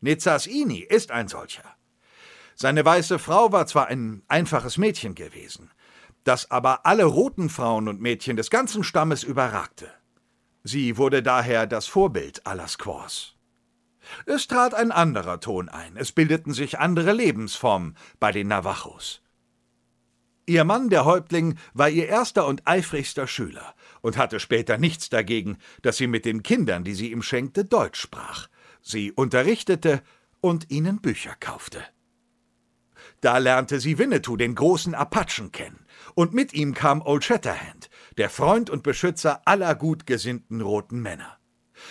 Nizas 0.00 0.48
Ini 0.48 0.80
ist 0.80 1.12
ein 1.12 1.28
solcher. 1.28 1.76
Seine 2.56 2.84
weiße 2.84 3.20
Frau 3.20 3.52
war 3.52 3.66
zwar 3.66 3.86
ein 3.86 4.22
einfaches 4.26 4.78
Mädchen 4.78 5.14
gewesen, 5.14 5.70
das 6.24 6.50
aber 6.50 6.86
alle 6.86 7.04
roten 7.04 7.48
Frauen 7.48 7.86
und 7.86 8.00
Mädchen 8.00 8.36
des 8.36 8.50
ganzen 8.50 8.82
Stammes 8.82 9.22
überragte. 9.22 9.90
Sie 10.62 10.96
wurde 10.98 11.22
daher 11.22 11.66
das 11.66 11.86
Vorbild 11.86 12.46
aller 12.46 12.68
Squaws. 12.68 13.36
Es 14.26 14.46
trat 14.46 14.74
ein 14.74 14.92
anderer 14.92 15.40
Ton 15.40 15.68
ein, 15.68 15.96
es 15.96 16.12
bildeten 16.12 16.52
sich 16.52 16.78
andere 16.78 17.12
Lebensformen 17.12 17.96
bei 18.18 18.32
den 18.32 18.48
Navajos. 18.48 19.22
Ihr 20.46 20.64
Mann, 20.64 20.90
der 20.90 21.04
Häuptling, 21.04 21.56
war 21.74 21.88
ihr 21.88 22.08
erster 22.08 22.46
und 22.46 22.66
eifrigster 22.66 23.26
Schüler 23.26 23.74
und 24.00 24.16
hatte 24.16 24.40
später 24.40 24.78
nichts 24.78 25.08
dagegen, 25.08 25.58
dass 25.82 25.96
sie 25.96 26.08
mit 26.08 26.24
den 26.24 26.42
Kindern, 26.42 26.82
die 26.82 26.94
sie 26.94 27.12
ihm 27.12 27.22
schenkte, 27.22 27.64
Deutsch 27.64 28.00
sprach, 28.00 28.48
sie 28.82 29.12
unterrichtete 29.12 30.02
und 30.40 30.70
ihnen 30.70 31.00
Bücher 31.00 31.36
kaufte. 31.38 31.84
Da 33.20 33.38
lernte 33.38 33.80
sie 33.80 33.98
Winnetou, 33.98 34.36
den 34.36 34.54
großen 34.54 34.94
Apachen, 34.94 35.52
kennen, 35.52 35.86
und 36.14 36.32
mit 36.32 36.52
ihm 36.54 36.74
kam 36.74 37.02
Old 37.02 37.24
Shatterhand, 37.24 37.89
der 38.20 38.28
Freund 38.28 38.68
und 38.68 38.82
Beschützer 38.82 39.40
aller 39.46 39.74
gut 39.74 40.04
gesinnten 40.04 40.60
roten 40.60 41.00
Männer. 41.00 41.38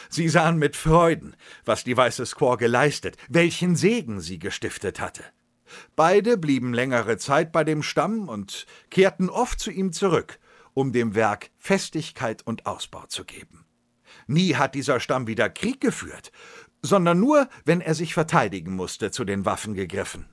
Sie 0.10 0.30
sahen 0.30 0.60
mit 0.60 0.76
Freuden, 0.76 1.36
was 1.66 1.84
die 1.84 1.98
weiße 1.98 2.24
Squaw 2.24 2.56
geleistet, 2.56 3.18
welchen 3.30 3.76
Segen 3.76 4.22
sie 4.22 4.38
gestiftet 4.38 5.00
hatte. 5.00 5.24
Beide 5.96 6.38
blieben 6.38 6.72
längere 6.72 7.18
Zeit 7.18 7.52
bei 7.52 7.64
dem 7.64 7.82
Stamm 7.82 8.30
und 8.30 8.68
kehrten 8.92 9.28
oft 9.28 9.60
zu 9.60 9.72
ihm 9.72 9.92
zurück, 9.92 10.38
um 10.76 10.92
dem 10.94 11.16
Werk 11.16 11.50
Festigkeit 11.58 12.46
und 12.46 12.68
Ausbau 12.68 13.08
zu 13.08 13.26
geben. 13.26 13.66
Nie 14.28 14.54
hat 14.54 14.76
dieser 14.76 15.00
Stamm 15.00 15.26
wieder 15.26 15.50
Krieg 15.50 15.82
geführt, 15.82 16.32
sondern 16.84 17.20
nur, 17.20 17.50
wenn 17.66 17.82
er 17.82 17.96
sich 17.96 18.14
verteidigen 18.14 18.76
musste, 18.76 19.10
zu 19.10 19.26
den 19.26 19.46
Waffen 19.46 19.74
gegriffen. 19.74 20.30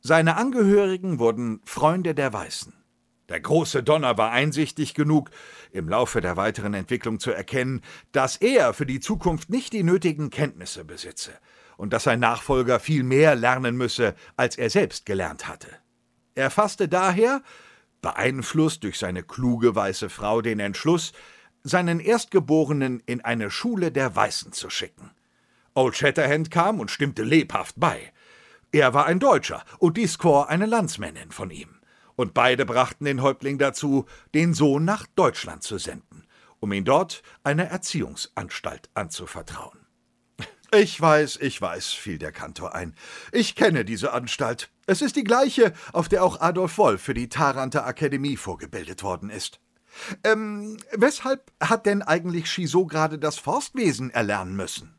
Seine 0.00 0.36
Angehörigen 0.36 1.20
wurden 1.20 1.60
Freunde 1.64 2.12
der 2.12 2.32
Weißen. 2.32 2.79
Der 3.30 3.40
große 3.40 3.84
Donner 3.84 4.18
war 4.18 4.32
einsichtig 4.32 4.92
genug, 4.92 5.30
im 5.70 5.88
Laufe 5.88 6.20
der 6.20 6.36
weiteren 6.36 6.74
Entwicklung 6.74 7.20
zu 7.20 7.30
erkennen, 7.30 7.80
dass 8.10 8.36
er 8.36 8.74
für 8.74 8.86
die 8.86 8.98
Zukunft 8.98 9.50
nicht 9.50 9.72
die 9.72 9.84
nötigen 9.84 10.30
Kenntnisse 10.30 10.84
besitze 10.84 11.30
und 11.76 11.92
dass 11.92 12.02
sein 12.02 12.18
Nachfolger 12.18 12.80
viel 12.80 13.04
mehr 13.04 13.36
lernen 13.36 13.76
müsse, 13.76 14.16
als 14.36 14.58
er 14.58 14.68
selbst 14.68 15.06
gelernt 15.06 15.46
hatte. 15.46 15.68
Er 16.34 16.50
fasste 16.50 16.88
daher, 16.88 17.42
beeinflusst 18.02 18.82
durch 18.82 18.98
seine 18.98 19.22
kluge 19.22 19.76
weiße 19.76 20.10
Frau, 20.10 20.42
den 20.42 20.58
Entschluss, 20.58 21.12
seinen 21.62 22.00
Erstgeborenen 22.00 23.00
in 23.06 23.20
eine 23.20 23.50
Schule 23.52 23.92
der 23.92 24.16
Weißen 24.16 24.50
zu 24.52 24.70
schicken. 24.70 25.12
Old 25.74 25.96
Shatterhand 25.96 26.50
kam 26.50 26.80
und 26.80 26.90
stimmte 26.90 27.22
lebhaft 27.22 27.76
bei. 27.78 28.12
Er 28.72 28.92
war 28.92 29.06
ein 29.06 29.20
Deutscher 29.20 29.62
und 29.78 29.96
die 29.96 30.08
Squaw 30.08 30.48
eine 30.48 30.66
Landsmännin 30.66 31.30
von 31.30 31.50
ihm 31.50 31.79
und 32.20 32.34
beide 32.34 32.66
brachten 32.66 33.06
den 33.06 33.22
Häuptling 33.22 33.56
dazu, 33.56 34.04
den 34.34 34.52
Sohn 34.52 34.84
nach 34.84 35.06
Deutschland 35.16 35.62
zu 35.62 35.78
senden, 35.78 36.26
um 36.58 36.70
ihn 36.72 36.84
dort 36.84 37.22
einer 37.44 37.64
Erziehungsanstalt 37.64 38.90
anzuvertrauen. 38.92 39.86
Ich 40.72 41.00
weiß, 41.00 41.38
ich 41.40 41.60
weiß, 41.60 41.88
fiel 41.88 42.18
der 42.18 42.30
Kantor 42.30 42.74
ein. 42.74 42.94
Ich 43.32 43.56
kenne 43.56 43.84
diese 43.84 44.12
Anstalt. 44.12 44.70
Es 44.86 45.02
ist 45.02 45.16
die 45.16 45.24
gleiche, 45.24 45.72
auf 45.92 46.08
der 46.08 46.22
auch 46.22 46.40
Adolf 46.40 46.78
Wolf 46.78 47.02
für 47.02 47.14
die 47.14 47.28
Taranter 47.28 47.86
Akademie 47.86 48.36
vorgebildet 48.36 49.02
worden 49.02 49.30
ist. 49.30 49.58
Ähm, 50.22 50.76
weshalb 50.92 51.50
hat 51.58 51.86
denn 51.86 52.02
eigentlich 52.02 52.44
Chisot 52.44 52.90
gerade 52.90 53.18
das 53.18 53.38
Forstwesen 53.38 54.10
erlernen 54.10 54.54
müssen? 54.54 54.94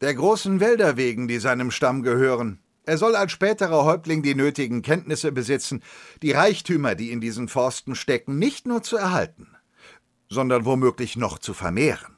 Der 0.00 0.14
großen 0.14 0.58
Wälder 0.58 0.96
wegen, 0.96 1.28
die 1.28 1.38
seinem 1.38 1.70
Stamm 1.70 2.02
gehören. 2.02 2.60
Er 2.88 2.96
soll 2.96 3.16
als 3.16 3.32
späterer 3.32 3.84
Häuptling 3.84 4.22
die 4.22 4.34
nötigen 4.34 4.80
Kenntnisse 4.80 5.30
besitzen, 5.30 5.82
die 6.22 6.32
Reichtümer, 6.32 6.94
die 6.94 7.12
in 7.12 7.20
diesen 7.20 7.48
Forsten 7.48 7.94
stecken, 7.94 8.38
nicht 8.38 8.66
nur 8.66 8.82
zu 8.82 8.96
erhalten, 8.96 9.54
sondern 10.30 10.64
womöglich 10.64 11.14
noch 11.14 11.38
zu 11.38 11.52
vermehren. 11.52 12.16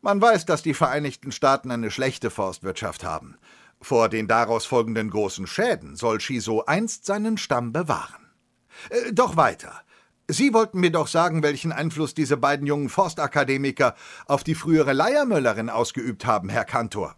Man 0.00 0.20
weiß, 0.20 0.46
dass 0.46 0.64
die 0.64 0.74
Vereinigten 0.74 1.30
Staaten 1.30 1.70
eine 1.70 1.92
schlechte 1.92 2.30
Forstwirtschaft 2.30 3.04
haben. 3.04 3.36
Vor 3.80 4.08
den 4.08 4.26
daraus 4.26 4.66
folgenden 4.66 5.10
großen 5.10 5.46
Schäden 5.46 5.94
soll 5.94 6.20
Shiso 6.20 6.64
einst 6.64 7.06
seinen 7.06 7.38
Stamm 7.38 7.72
bewahren. 7.72 8.32
Äh, 8.90 9.12
doch 9.12 9.36
weiter. 9.36 9.80
Sie 10.26 10.52
wollten 10.52 10.80
mir 10.80 10.90
doch 10.90 11.06
sagen, 11.06 11.44
welchen 11.44 11.70
Einfluss 11.70 12.14
diese 12.14 12.36
beiden 12.36 12.66
jungen 12.66 12.88
Forstakademiker 12.88 13.94
auf 14.26 14.42
die 14.42 14.56
frühere 14.56 14.92
Leiermöllerin 14.92 15.70
ausgeübt 15.70 16.26
haben, 16.26 16.48
Herr 16.48 16.64
Kantor. 16.64 17.14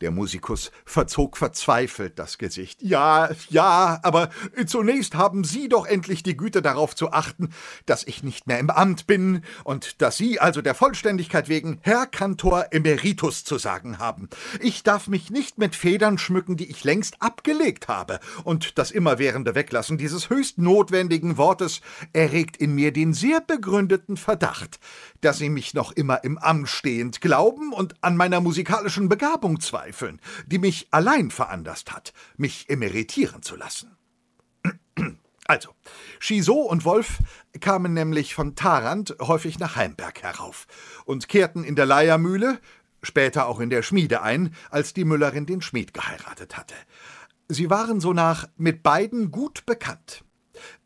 Der 0.00 0.10
Musikus 0.10 0.70
verzog 0.86 1.36
verzweifelt 1.36 2.18
das 2.18 2.38
Gesicht. 2.38 2.80
Ja, 2.80 3.28
ja, 3.50 4.00
aber 4.02 4.30
zunächst 4.64 5.14
haben 5.14 5.44
Sie 5.44 5.68
doch 5.68 5.84
endlich 5.84 6.22
die 6.22 6.38
Güte 6.38 6.62
darauf 6.62 6.96
zu 6.96 7.12
achten, 7.12 7.50
dass 7.84 8.04
ich 8.04 8.22
nicht 8.22 8.46
mehr 8.46 8.58
im 8.58 8.70
Amt 8.70 9.06
bin 9.06 9.42
und 9.62 10.00
dass 10.00 10.16
Sie 10.16 10.40
also 10.40 10.62
der 10.62 10.74
Vollständigkeit 10.74 11.50
wegen 11.50 11.80
Herr 11.82 12.06
Kantor 12.06 12.68
Emeritus 12.70 13.44
zu 13.44 13.58
sagen 13.58 13.98
haben. 13.98 14.30
Ich 14.60 14.82
darf 14.84 15.06
mich 15.06 15.28
nicht 15.28 15.58
mit 15.58 15.76
Federn 15.76 16.16
schmücken, 16.16 16.56
die 16.56 16.70
ich 16.70 16.82
längst 16.82 17.20
abgelegt 17.20 17.88
habe, 17.88 18.20
und 18.44 18.78
das 18.78 18.92
immerwährende 18.92 19.54
Weglassen 19.54 19.98
dieses 19.98 20.30
höchst 20.30 20.56
notwendigen 20.56 21.36
Wortes 21.36 21.82
erregt 22.14 22.56
in 22.56 22.74
mir 22.74 22.90
den 22.90 23.12
sehr 23.12 23.42
begründeten 23.42 24.16
Verdacht, 24.16 24.80
dass 25.20 25.36
Sie 25.36 25.50
mich 25.50 25.74
noch 25.74 25.92
immer 25.92 26.24
im 26.24 26.38
Amt 26.38 26.70
stehend 26.70 27.20
glauben 27.20 27.74
und 27.74 27.96
an 28.00 28.16
meiner 28.16 28.40
musikalischen 28.40 29.10
Begabung 29.10 29.60
zweifeln 29.60 29.89
zweifeln, 29.90 30.20
die 30.46 30.58
mich 30.58 30.88
allein 30.90 31.30
veranlasst 31.30 31.92
hat, 31.92 32.12
mich 32.36 32.68
emeritieren 32.68 33.42
zu 33.42 33.56
lassen. 33.56 33.96
Also, 35.46 35.74
Chisot 36.20 36.70
und 36.70 36.84
Wolf 36.84 37.18
kamen 37.60 37.92
nämlich 37.92 38.36
von 38.36 38.54
Tarant 38.54 39.16
häufig 39.20 39.58
nach 39.58 39.74
Heimberg 39.74 40.22
herauf 40.22 40.68
und 41.06 41.28
kehrten 41.28 41.64
in 41.64 41.74
der 41.74 41.86
Leiermühle, 41.86 42.60
später 43.02 43.46
auch 43.46 43.58
in 43.58 43.68
der 43.68 43.82
Schmiede 43.82 44.22
ein, 44.22 44.54
als 44.70 44.92
die 44.94 45.04
Müllerin 45.04 45.46
den 45.46 45.60
Schmied 45.60 45.92
geheiratet 45.92 46.56
hatte. 46.56 46.76
Sie 47.48 47.68
waren 47.68 48.00
sonach 48.00 48.46
mit 48.58 48.84
beiden 48.84 49.32
gut 49.32 49.66
bekannt. 49.66 50.22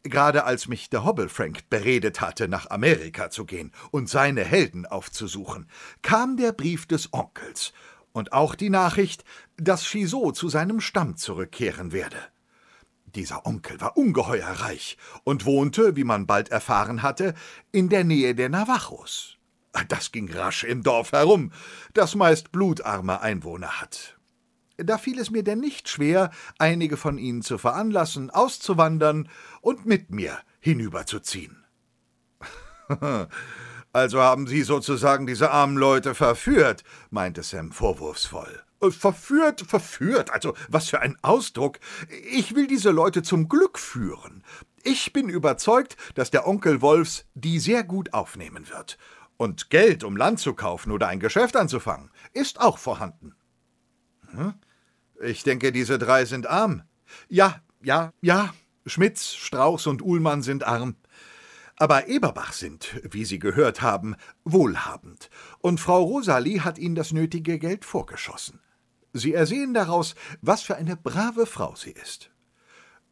Gerade 0.03 0.45
als 0.45 0.67
mich 0.67 0.89
der 0.89 1.05
Hobblefrank 1.05 1.69
beredet 1.69 2.23
hatte, 2.23 2.49
nach 2.49 2.71
Amerika 2.71 3.29
zu 3.29 3.45
gehen 3.45 3.71
und 3.91 4.09
seine 4.09 4.45
Helden 4.45 4.87
aufzusuchen, 4.87 5.69
kam 6.01 6.39
der 6.39 6.53
Brief 6.53 6.87
des 6.87 7.13
Onkels, 7.13 7.75
und 8.15 8.33
auch 8.33 8.55
die 8.55 8.71
Nachricht, 8.71 9.25
dass 9.59 9.85
Chisot 9.85 10.37
zu 10.37 10.49
seinem 10.49 10.81
Stamm 10.81 11.17
zurückkehren 11.17 11.93
werde. 11.93 12.17
Dieser 13.15 13.45
Onkel 13.45 13.81
war 13.81 13.97
ungeheuer 13.97 14.49
reich 14.49 14.97
und 15.25 15.45
wohnte, 15.45 15.97
wie 15.97 16.05
man 16.05 16.27
bald 16.27 16.49
erfahren 16.49 17.03
hatte, 17.03 17.35
in 17.71 17.89
der 17.89 18.05
Nähe 18.05 18.35
der 18.35 18.49
Navajos. 18.49 19.37
Das 19.89 20.13
ging 20.13 20.33
rasch 20.33 20.65
im 20.65 20.83
Dorf 20.83 21.13
herum, 21.13 21.53
das 21.93 22.15
meist 22.15 22.53
blutarme 22.53 23.21
Einwohner 23.21 23.81
hat. 23.81 24.17
Da 24.77 24.99
fiel 24.99 25.19
es 25.19 25.31
mir 25.31 25.43
denn 25.43 25.61
nicht 25.61 25.89
schwer, 25.89 26.31
einige 26.59 26.97
von 26.97 27.19
ihnen 27.19 27.43
zu 27.43 27.59
veranlassen, 27.59 28.31
auszuwandern 28.31 29.29
und 29.61 29.87
mit 29.87 30.11
mir 30.11 30.39
hinüberzuziehen. 30.61 31.65
also 33.95 34.21
haben 34.21 34.49
Sie 34.49 34.63
sozusagen 34.63 35.25
diese 35.25 35.53
armen 35.53 35.77
Leute 35.77 36.17
verführt, 36.17 36.83
meinte 37.11 37.45
Sam 37.45 37.71
vorwurfsvoll. 37.71 38.61
Äh, 38.81 38.91
verführt, 38.91 39.61
verführt, 39.61 40.31
also 40.31 40.55
was 40.69 40.89
für 40.89 41.01
ein 41.01 41.17
Ausdruck. 41.23 41.79
Ich 42.29 42.57
will 42.57 42.67
diese 42.67 42.91
Leute 42.91 43.23
zum 43.23 43.49
Glück 43.49 43.79
führen. 43.79 44.43
Ich 44.83 45.13
bin 45.13 45.29
überzeugt, 45.29 45.97
dass 46.17 46.33
der 46.33 46.49
Onkel 46.49 46.83
Wolfs 46.83 47.27
die 47.35 47.61
sehr 47.61 47.85
gut 47.85 48.13
aufnehmen 48.13 48.69
wird. 48.69 48.99
Und 49.37 49.71
Geld, 49.71 50.03
um 50.03 50.17
Land 50.17 50.41
zu 50.41 50.55
kaufen 50.55 50.91
oder 50.91 51.07
ein 51.07 51.21
Geschäft 51.21 51.55
anzufangen, 51.55 52.11
ist 52.33 52.61
auch 52.61 52.79
vorhanden. 52.79 53.37
Hm? 54.33 54.55
Ich 55.23 55.45
denke, 55.45 55.71
diese 55.71 55.99
drei 55.99 56.25
sind 56.25 56.49
arm. 56.49 56.83
Ja, 57.29 57.63
ja, 57.81 58.13
ja. 58.21 58.53
Schmitz, 58.87 59.35
Strauß 59.35 59.87
und 59.87 60.03
Uhlmann 60.03 60.43
sind 60.43 60.65
arm. 60.65 60.97
Aber 61.77 62.07
Eberbach 62.07 62.53
sind, 62.53 63.01
wie 63.03 63.25
Sie 63.25 63.39
gehört 63.39 63.83
haben, 63.83 64.15
wohlhabend, 64.45 65.29
und 65.59 65.81
Frau 65.81 66.03
Rosalie 66.03 66.63
hat 66.63 66.79
ihnen 66.79 66.95
das 66.95 67.13
nötige 67.13 67.59
Geld 67.59 67.85
vorgeschossen. 67.85 68.61
Sie 69.13 69.33
ersehen 69.33 69.75
daraus, 69.75 70.15
was 70.41 70.63
für 70.63 70.77
eine 70.77 70.97
brave 70.97 71.47
Frau 71.47 71.75
sie 71.75 71.93
ist. 71.93 72.31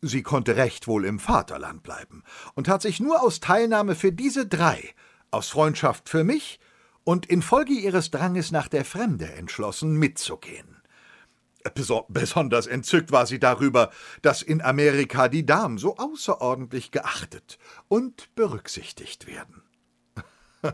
Sie 0.01 0.23
konnte 0.23 0.57
recht 0.57 0.89
wohl 0.89 1.05
im 1.05 1.21
Vaterland 1.21 1.85
bleiben 1.85 2.25
und 2.55 2.69
hat 2.69 2.83
sich 2.83 2.99
nur 2.99 3.23
aus 3.23 3.39
Teilnahme 3.39 3.95
für 3.95 4.11
diese 4.11 4.47
drei, 4.47 4.95
aus 5.31 5.49
Freundschaft 5.49 6.09
für 6.09 6.25
mich 6.25 6.59
und 7.05 7.27
infolge 7.27 7.73
ihres 7.73 8.11
Dranges 8.11 8.51
nach 8.51 8.69
der 8.69 8.85
Fremde 8.85 9.33
entschlossen, 9.33 9.95
mitzugehen. 9.95 10.72
Besonders 12.09 12.67
entzückt 12.67 13.13
war 13.13 13.27
sie 13.27 13.39
darüber, 13.39 13.91
dass 14.23 14.43
in 14.43 14.61
Amerika 14.63 15.29
die 15.29 15.47
Damen 15.47 15.79
so 15.79 15.97
außerordentlich 15.97 16.91
geachtet 16.91 17.59
und 17.89 18.35
berücksichtigt 18.35 19.27
werden. 19.27 19.63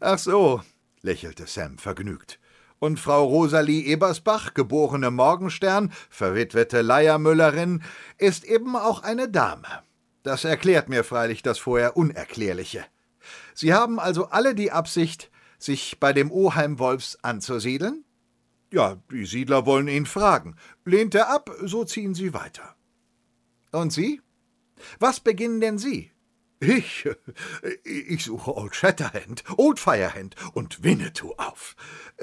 Ach 0.00 0.18
so, 0.18 0.62
lächelte 1.02 1.46
Sam 1.46 1.78
vergnügt. 1.78 2.38
Und 2.78 2.98
Frau 2.98 3.24
Rosalie 3.26 3.84
Ebersbach, 3.84 4.54
geborene 4.54 5.10
Morgenstern, 5.10 5.92
verwitwete 6.08 6.80
Leiermüllerin, 6.80 7.82
ist 8.16 8.44
eben 8.44 8.74
auch 8.74 9.02
eine 9.02 9.28
Dame. 9.28 9.68
Das 10.22 10.44
erklärt 10.44 10.88
mir 10.88 11.04
freilich 11.04 11.42
das 11.42 11.58
vorher 11.58 11.96
Unerklärliche. 11.96 12.84
Sie 13.54 13.74
haben 13.74 14.00
also 14.00 14.26
alle 14.30 14.54
die 14.54 14.72
Absicht, 14.72 15.30
sich 15.58 16.00
bei 16.00 16.14
dem 16.14 16.32
Oheim 16.32 16.78
Wolfs 16.78 17.18
anzusiedeln? 17.22 18.04
Ja, 18.72 19.02
die 19.10 19.26
Siedler 19.26 19.66
wollen 19.66 19.88
ihn 19.88 20.06
fragen. 20.06 20.56
Lehnt 20.84 21.14
er 21.14 21.28
ab, 21.28 21.50
so 21.62 21.84
ziehen 21.84 22.14
sie 22.14 22.32
weiter. 22.34 22.76
Und 23.72 23.92
Sie? 23.92 24.20
Was 24.98 25.20
beginnen 25.20 25.60
denn 25.60 25.78
Sie? 25.78 26.10
Ich, 26.60 27.08
ich 27.84 28.24
suche 28.24 28.54
Old 28.54 28.74
Shatterhand, 28.74 29.44
Old 29.56 29.78
Firehand 29.78 30.36
und 30.52 30.84
Winnetou 30.84 31.32
auf. 31.38 31.74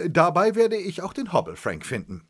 Dabei 0.08 0.56
werde 0.56 0.78
ich 0.78 1.02
auch 1.02 1.14
den 1.14 1.34
Hobble 1.34 1.56
Frank 1.56 1.86
finden. 1.86 2.28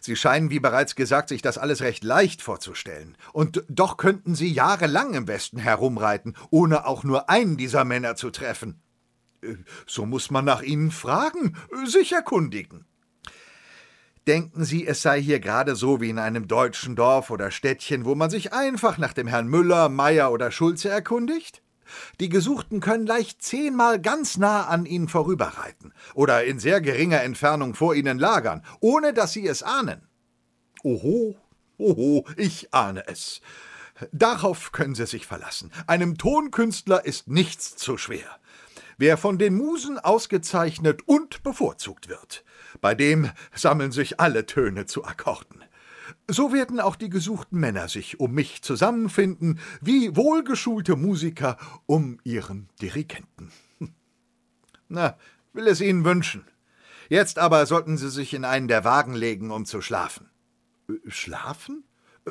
Sie 0.00 0.16
scheinen, 0.16 0.50
wie 0.50 0.60
bereits 0.60 0.94
gesagt, 0.94 1.28
sich 1.28 1.42
das 1.42 1.58
alles 1.58 1.82
recht 1.82 2.04
leicht 2.04 2.40
vorzustellen. 2.40 3.16
Und 3.32 3.64
doch 3.68 3.96
könnten 3.96 4.34
Sie 4.34 4.50
jahrelang 4.50 5.14
im 5.14 5.28
Westen 5.28 5.58
herumreiten, 5.58 6.36
ohne 6.50 6.86
auch 6.86 7.04
nur 7.04 7.28
einen 7.28 7.56
dieser 7.56 7.84
Männer 7.84 8.16
zu 8.16 8.30
treffen. 8.30 8.80
So 9.86 10.06
muss 10.06 10.30
man 10.30 10.44
nach 10.44 10.62
ihnen 10.62 10.90
fragen, 10.90 11.56
sich 11.86 12.12
erkundigen. 12.12 12.84
Denken 14.26 14.64
Sie, 14.64 14.84
es 14.84 15.02
sei 15.02 15.22
hier 15.22 15.38
gerade 15.38 15.76
so 15.76 16.00
wie 16.00 16.10
in 16.10 16.18
einem 16.18 16.48
deutschen 16.48 16.96
Dorf 16.96 17.30
oder 17.30 17.52
Städtchen, 17.52 18.04
wo 18.04 18.16
man 18.16 18.28
sich 18.28 18.52
einfach 18.52 18.98
nach 18.98 19.12
dem 19.12 19.28
Herrn 19.28 19.46
Müller, 19.46 19.88
Meier 19.88 20.32
oder 20.32 20.50
Schulze 20.50 20.88
erkundigt? 20.88 21.62
Die 22.18 22.28
Gesuchten 22.28 22.80
können 22.80 23.06
leicht 23.06 23.40
zehnmal 23.40 24.00
ganz 24.00 24.36
nah 24.36 24.66
an 24.66 24.84
ihnen 24.84 25.06
vorüberreiten 25.06 25.94
oder 26.14 26.44
in 26.44 26.58
sehr 26.58 26.80
geringer 26.80 27.22
Entfernung 27.22 27.74
vor 27.74 27.94
ihnen 27.94 28.18
lagern, 28.18 28.64
ohne 28.80 29.12
dass 29.12 29.32
sie 29.32 29.46
es 29.46 29.62
ahnen. 29.62 30.08
Oho, 30.82 31.36
oho, 31.78 32.26
ich 32.36 32.74
ahne 32.74 33.06
es. 33.06 33.40
Darauf 34.10 34.72
können 34.72 34.96
Sie 34.96 35.06
sich 35.06 35.26
verlassen. 35.26 35.70
Einem 35.86 36.18
Tonkünstler 36.18 37.06
ist 37.06 37.28
nichts 37.28 37.76
zu 37.76 37.96
schwer 37.96 38.38
wer 38.98 39.16
von 39.16 39.38
den 39.38 39.54
Musen 39.54 39.98
ausgezeichnet 39.98 41.02
und 41.06 41.42
bevorzugt 41.42 42.08
wird. 42.08 42.44
Bei 42.80 42.94
dem 42.94 43.30
sammeln 43.54 43.92
sich 43.92 44.20
alle 44.20 44.46
Töne 44.46 44.86
zu 44.86 45.04
Akkorden. 45.04 45.64
So 46.28 46.52
werden 46.52 46.80
auch 46.80 46.96
die 46.96 47.08
gesuchten 47.08 47.58
Männer 47.58 47.88
sich 47.88 48.20
um 48.20 48.32
mich 48.32 48.62
zusammenfinden, 48.62 49.60
wie 49.80 50.14
wohlgeschulte 50.16 50.96
Musiker 50.96 51.56
um 51.86 52.18
ihren 52.24 52.68
Dirigenten. 52.80 53.50
Na, 54.88 55.16
will 55.52 55.66
es 55.66 55.80
Ihnen 55.80 56.04
wünschen. 56.04 56.44
Jetzt 57.08 57.38
aber 57.38 57.66
sollten 57.66 57.96
Sie 57.96 58.10
sich 58.10 58.34
in 58.34 58.44
einen 58.44 58.68
der 58.68 58.84
Wagen 58.84 59.14
legen, 59.14 59.50
um 59.50 59.64
zu 59.64 59.80
schlafen. 59.80 60.30
Schlafen? 61.06 61.84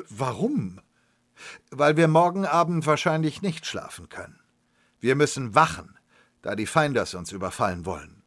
Warum? 0.08 0.80
Weil 1.70 1.96
wir 1.96 2.08
morgen 2.08 2.46
Abend 2.46 2.86
wahrscheinlich 2.86 3.42
nicht 3.42 3.66
schlafen 3.66 4.08
können. 4.08 4.40
Wir 5.00 5.14
müssen 5.14 5.54
wachen 5.54 5.95
da 6.46 6.54
die 6.54 6.66
Feinders 6.66 7.14
uns 7.14 7.32
überfallen 7.32 7.84
wollen. 7.86 8.22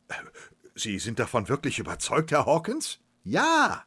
Sie 0.75 0.99
sind 0.99 1.19
davon 1.19 1.47
wirklich 1.47 1.79
überzeugt, 1.79 2.33
Herr 2.33 2.45
Hawkins? 2.45 2.99
Ja. 3.23 3.85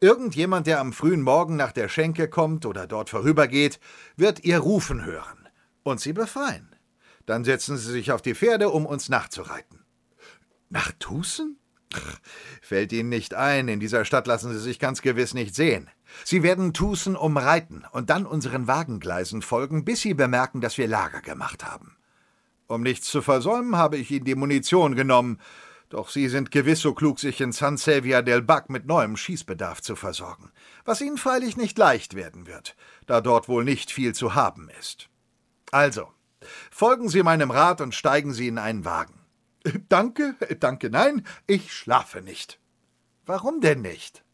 Irgendjemand, 0.00 0.66
der 0.66 0.80
am 0.80 0.92
frühen 0.92 1.22
Morgen 1.22 1.56
nach 1.56 1.72
der 1.72 1.88
Schenke 1.88 2.28
kommt 2.28 2.66
oder 2.66 2.86
dort 2.86 3.08
vorübergeht, 3.08 3.80
wird 4.18 4.44
ihr 4.44 4.58
rufen 4.58 5.06
hören 5.06 5.48
und 5.82 5.98
sie 5.98 6.12
befreien. 6.12 6.76
Dann 7.24 7.42
setzen 7.42 7.78
sie 7.78 7.90
sich 7.90 8.12
auf 8.12 8.20
die 8.20 8.34
Pferde, 8.34 8.68
um 8.68 8.84
uns 8.84 9.08
nachzureiten. 9.08 9.82
Nach 10.68 10.92
Tucson? 10.98 11.56
Fällt 12.60 12.92
Ihnen 12.92 13.08
nicht 13.08 13.32
ein, 13.32 13.68
in 13.68 13.80
dieser 13.80 14.04
Stadt 14.04 14.26
lassen 14.26 14.52
Sie 14.52 14.60
sich 14.60 14.78
ganz 14.78 15.00
gewiss 15.00 15.32
nicht 15.32 15.54
sehen. 15.54 15.88
Sie 16.22 16.42
werden 16.42 16.74
Tucson 16.74 17.16
umreiten 17.16 17.86
und 17.92 18.10
dann 18.10 18.26
unseren 18.26 18.66
Wagengleisen 18.66 19.40
folgen, 19.40 19.86
bis 19.86 20.02
Sie 20.02 20.12
bemerken, 20.12 20.60
dass 20.60 20.76
wir 20.76 20.86
Lager 20.86 21.22
gemacht 21.22 21.64
haben. 21.64 21.96
Um 22.74 22.82
nichts 22.82 23.08
zu 23.08 23.22
versäumen, 23.22 23.76
habe 23.76 23.96
ich 23.96 24.10
Ihnen 24.10 24.24
die 24.24 24.34
Munition 24.34 24.96
genommen, 24.96 25.38
doch 25.90 26.10
Sie 26.10 26.28
sind 26.28 26.50
gewiss 26.50 26.80
so 26.80 26.92
klug, 26.92 27.20
sich 27.20 27.40
in 27.40 27.52
San 27.52 27.76
Xavier 27.76 28.22
del 28.22 28.42
Bac 28.42 28.68
mit 28.68 28.84
neuem 28.84 29.16
Schießbedarf 29.16 29.80
zu 29.80 29.94
versorgen, 29.94 30.50
was 30.84 31.00
Ihnen 31.00 31.16
freilich 31.16 31.56
nicht 31.56 31.78
leicht 31.78 32.14
werden 32.14 32.48
wird, 32.48 32.74
da 33.06 33.20
dort 33.20 33.48
wohl 33.48 33.62
nicht 33.64 33.92
viel 33.92 34.12
zu 34.12 34.34
haben 34.34 34.68
ist. 34.80 35.08
Also, 35.70 36.08
folgen 36.72 37.08
Sie 37.08 37.22
meinem 37.22 37.52
Rat 37.52 37.80
und 37.80 37.94
steigen 37.94 38.32
Sie 38.32 38.48
in 38.48 38.58
einen 38.58 38.84
Wagen. 38.84 39.20
Danke, 39.88 40.34
danke, 40.58 40.90
nein, 40.90 41.24
ich 41.46 41.72
schlafe 41.72 42.22
nicht. 42.22 42.58
Warum 43.24 43.60
denn 43.60 43.82
nicht? 43.82 44.24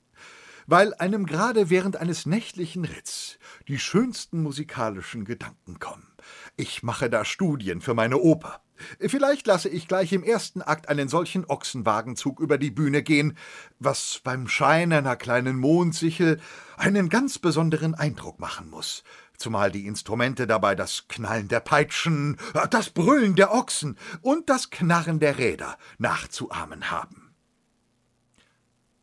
Weil 0.67 0.95
einem 0.95 1.27
gerade 1.27 1.69
während 1.69 1.99
eines 1.99 2.25
nächtlichen 2.25 2.87
Ritts 2.87 3.39
die 3.69 3.79
schönsten 3.79 4.43
musikalischen 4.43 5.27
Gedanken 5.27 5.79
kommen. 5.79 6.10
Ich 6.57 6.83
mache 6.83 7.09
da 7.11 7.25
Studien 7.25 7.81
für 7.81 7.95
meine 7.95 8.19
Oper. 8.19 8.63
Vielleicht 8.99 9.47
lasse 9.47 9.69
ich 9.69 9.89
gleich 9.89 10.13
im 10.13 10.23
ersten 10.23 10.63
Akt 10.63 10.89
einen 10.89 11.09
solchen 11.09 11.45
Ochsenwagenzug 11.45 12.41
über 12.41 12.59
die 12.59 12.71
Bühne 12.71 13.03
gehen, 13.03 13.37
was 13.79 14.21
beim 14.25 14.49
Schein 14.49 14.93
einer 14.93 15.17
kleinen 15.17 15.59
Mondsichel 15.59 16.41
einen 16.77 17.09
ganz 17.09 17.39
besonderen 17.39 17.95
Eindruck 17.95 18.41
machen 18.41 18.71
muss, 18.71 19.05
zumal 19.37 19.71
die 19.71 19.87
Instrumente 19.87 20.47
dabei 20.47 20.75
das 20.75 21.09
Knallen 21.09 21.49
der 21.49 21.61
Peitschen, 21.61 22.39
das 22.71 22.91
Brüllen 22.91 23.37
der 23.37 23.53
Ochsen 23.53 23.99
und 24.23 24.49
das 24.49 24.71
Knarren 24.71 25.21
der 25.21 25.39
Räder 25.39 25.77
nachzuahmen 25.99 26.91
haben. 26.91 27.35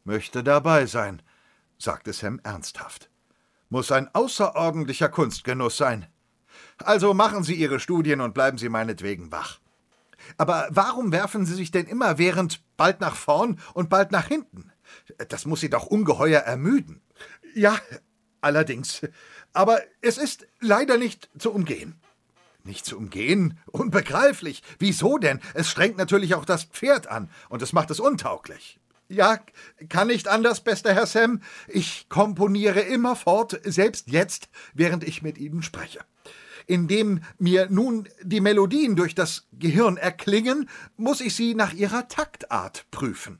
Möchte 0.03 0.43
dabei 0.43 0.85
sein, 0.85 1.21
sagte 1.77 2.13
Sam 2.13 2.39
ernsthaft. 2.43 3.09
Muss 3.69 3.91
ein 3.91 4.13
außerordentlicher 4.15 5.09
Kunstgenuss 5.09 5.77
sein. 5.77 6.07
Also 6.83 7.13
machen 7.13 7.43
Sie 7.43 7.55
Ihre 7.55 7.79
Studien 7.79 8.21
und 8.21 8.33
bleiben 8.33 8.57
Sie 8.57 8.69
meinetwegen 8.69 9.31
wach. 9.31 9.59
Aber 10.37 10.67
warum 10.71 11.11
werfen 11.11 11.45
Sie 11.45 11.55
sich 11.55 11.71
denn 11.71 11.85
immer 11.85 12.17
während 12.17 12.61
bald 12.75 13.01
nach 13.01 13.15
vorn 13.15 13.59
und 13.73 13.89
bald 13.89 14.11
nach 14.11 14.27
hinten? 14.27 14.71
Das 15.29 15.45
muss 15.45 15.61
Sie 15.61 15.69
doch 15.69 15.85
ungeheuer 15.85 16.41
ermüden. 16.41 17.01
Ja, 17.55 17.79
allerdings. 18.41 19.01
Aber 19.53 19.81
es 20.01 20.17
ist 20.17 20.47
leider 20.59 20.97
nicht 20.97 21.29
zu 21.37 21.51
umgehen. 21.51 21.95
Nicht 22.63 22.85
zu 22.85 22.97
umgehen? 22.97 23.57
Unbegreiflich. 23.65 24.61
Wieso 24.77 25.17
denn? 25.17 25.39
Es 25.53 25.69
strengt 25.69 25.97
natürlich 25.97 26.35
auch 26.35 26.45
das 26.45 26.65
Pferd 26.65 27.07
an 27.07 27.29
und 27.49 27.61
es 27.61 27.73
macht 27.73 27.89
es 27.91 27.99
untauglich. 27.99 28.79
Ja, 29.09 29.39
kann 29.87 30.07
nicht 30.07 30.27
anders, 30.27 30.61
bester 30.61 30.93
Herr 30.93 31.05
Sam. 31.05 31.41
Ich 31.69 32.09
komponiere 32.09 32.81
immerfort, 32.81 33.57
selbst 33.63 34.09
jetzt, 34.09 34.49
während 34.73 35.05
ich 35.05 35.21
mit 35.21 35.37
Ihnen 35.37 35.63
spreche. 35.63 36.01
Indem 36.67 37.21
mir 37.39 37.67
nun 37.69 38.07
die 38.21 38.41
Melodien 38.41 38.95
durch 38.95 39.15
das 39.15 39.47
Gehirn 39.53 39.97
erklingen, 39.97 40.69
muss 40.97 41.21
ich 41.21 41.35
sie 41.35 41.55
nach 41.55 41.73
ihrer 41.73 42.07
Taktart 42.07 42.85
prüfen. 42.91 43.39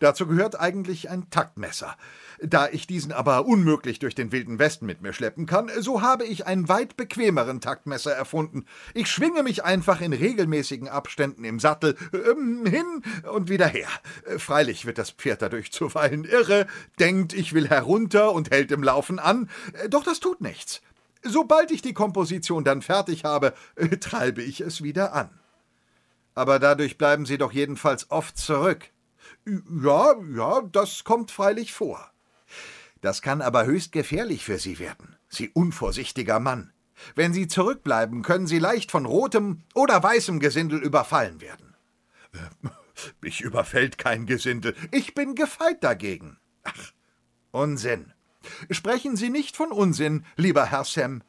Dazu 0.00 0.26
gehört 0.26 0.58
eigentlich 0.58 1.08
ein 1.08 1.30
Taktmesser. 1.30 1.96
Da 2.42 2.68
ich 2.68 2.86
diesen 2.86 3.12
aber 3.12 3.46
unmöglich 3.46 4.00
durch 4.00 4.14
den 4.14 4.32
wilden 4.32 4.58
Westen 4.58 4.86
mit 4.86 5.00
mir 5.02 5.12
schleppen 5.12 5.46
kann, 5.46 5.70
so 5.78 6.02
habe 6.02 6.24
ich 6.24 6.46
einen 6.46 6.68
weit 6.68 6.96
bequemeren 6.96 7.60
Taktmesser 7.60 8.12
erfunden. 8.12 8.66
Ich 8.92 9.08
schwinge 9.08 9.42
mich 9.42 9.64
einfach 9.64 10.00
in 10.00 10.12
regelmäßigen 10.12 10.88
Abständen 10.88 11.44
im 11.44 11.60
Sattel 11.60 11.96
ähm, 12.12 12.66
hin 12.66 13.02
und 13.32 13.48
wieder 13.48 13.68
her. 13.68 13.88
Freilich 14.36 14.84
wird 14.84 14.98
das 14.98 15.12
Pferd 15.12 15.42
dadurch 15.42 15.70
zuweilen 15.72 16.24
irre, 16.24 16.66
denkt, 16.98 17.32
ich 17.32 17.52
will 17.52 17.68
herunter 17.68 18.32
und 18.32 18.50
hält 18.50 18.72
im 18.72 18.82
Laufen 18.82 19.18
an, 19.18 19.48
doch 19.88 20.02
das 20.02 20.18
tut 20.20 20.40
nichts. 20.40 20.82
Sobald 21.24 21.70
ich 21.70 21.82
die 21.82 21.94
Komposition 21.94 22.64
dann 22.64 22.82
fertig 22.82 23.24
habe, 23.24 23.54
treibe 24.00 24.42
ich 24.42 24.60
es 24.60 24.82
wieder 24.82 25.14
an. 25.14 25.30
Aber 26.34 26.58
dadurch 26.58 26.98
bleiben 26.98 27.26
Sie 27.26 27.38
doch 27.38 27.52
jedenfalls 27.52 28.10
oft 28.10 28.36
zurück. 28.36 28.90
Ja, 29.46 30.14
ja, 30.34 30.62
das 30.72 31.04
kommt 31.04 31.30
freilich 31.30 31.72
vor. 31.72 32.10
Das 33.00 33.20
kann 33.20 33.42
aber 33.42 33.66
höchst 33.66 33.92
gefährlich 33.92 34.44
für 34.44 34.58
Sie 34.58 34.78
werden, 34.78 35.16
Sie 35.28 35.50
unvorsichtiger 35.50 36.40
Mann. 36.40 36.72
Wenn 37.14 37.34
Sie 37.34 37.48
zurückbleiben, 37.48 38.22
können 38.22 38.46
Sie 38.46 38.58
leicht 38.58 38.90
von 38.90 39.04
rotem 39.04 39.62
oder 39.74 40.02
weißem 40.02 40.40
Gesindel 40.40 40.82
überfallen 40.82 41.42
werden. 41.42 41.74
Äh, 42.32 42.68
mich 43.20 43.42
überfällt 43.42 43.98
kein 43.98 44.24
Gesindel, 44.24 44.74
ich 44.90 45.14
bin 45.14 45.34
gefeit 45.34 45.84
dagegen. 45.84 46.38
Ach, 46.62 46.92
Unsinn. 47.50 48.13
Sprechen 48.70 49.16
Sie 49.16 49.30
nicht 49.30 49.56
von 49.56 49.72
Unsinn, 49.72 50.24
lieber 50.36 50.66
Herr 50.66 50.84
Sam. 50.84 51.22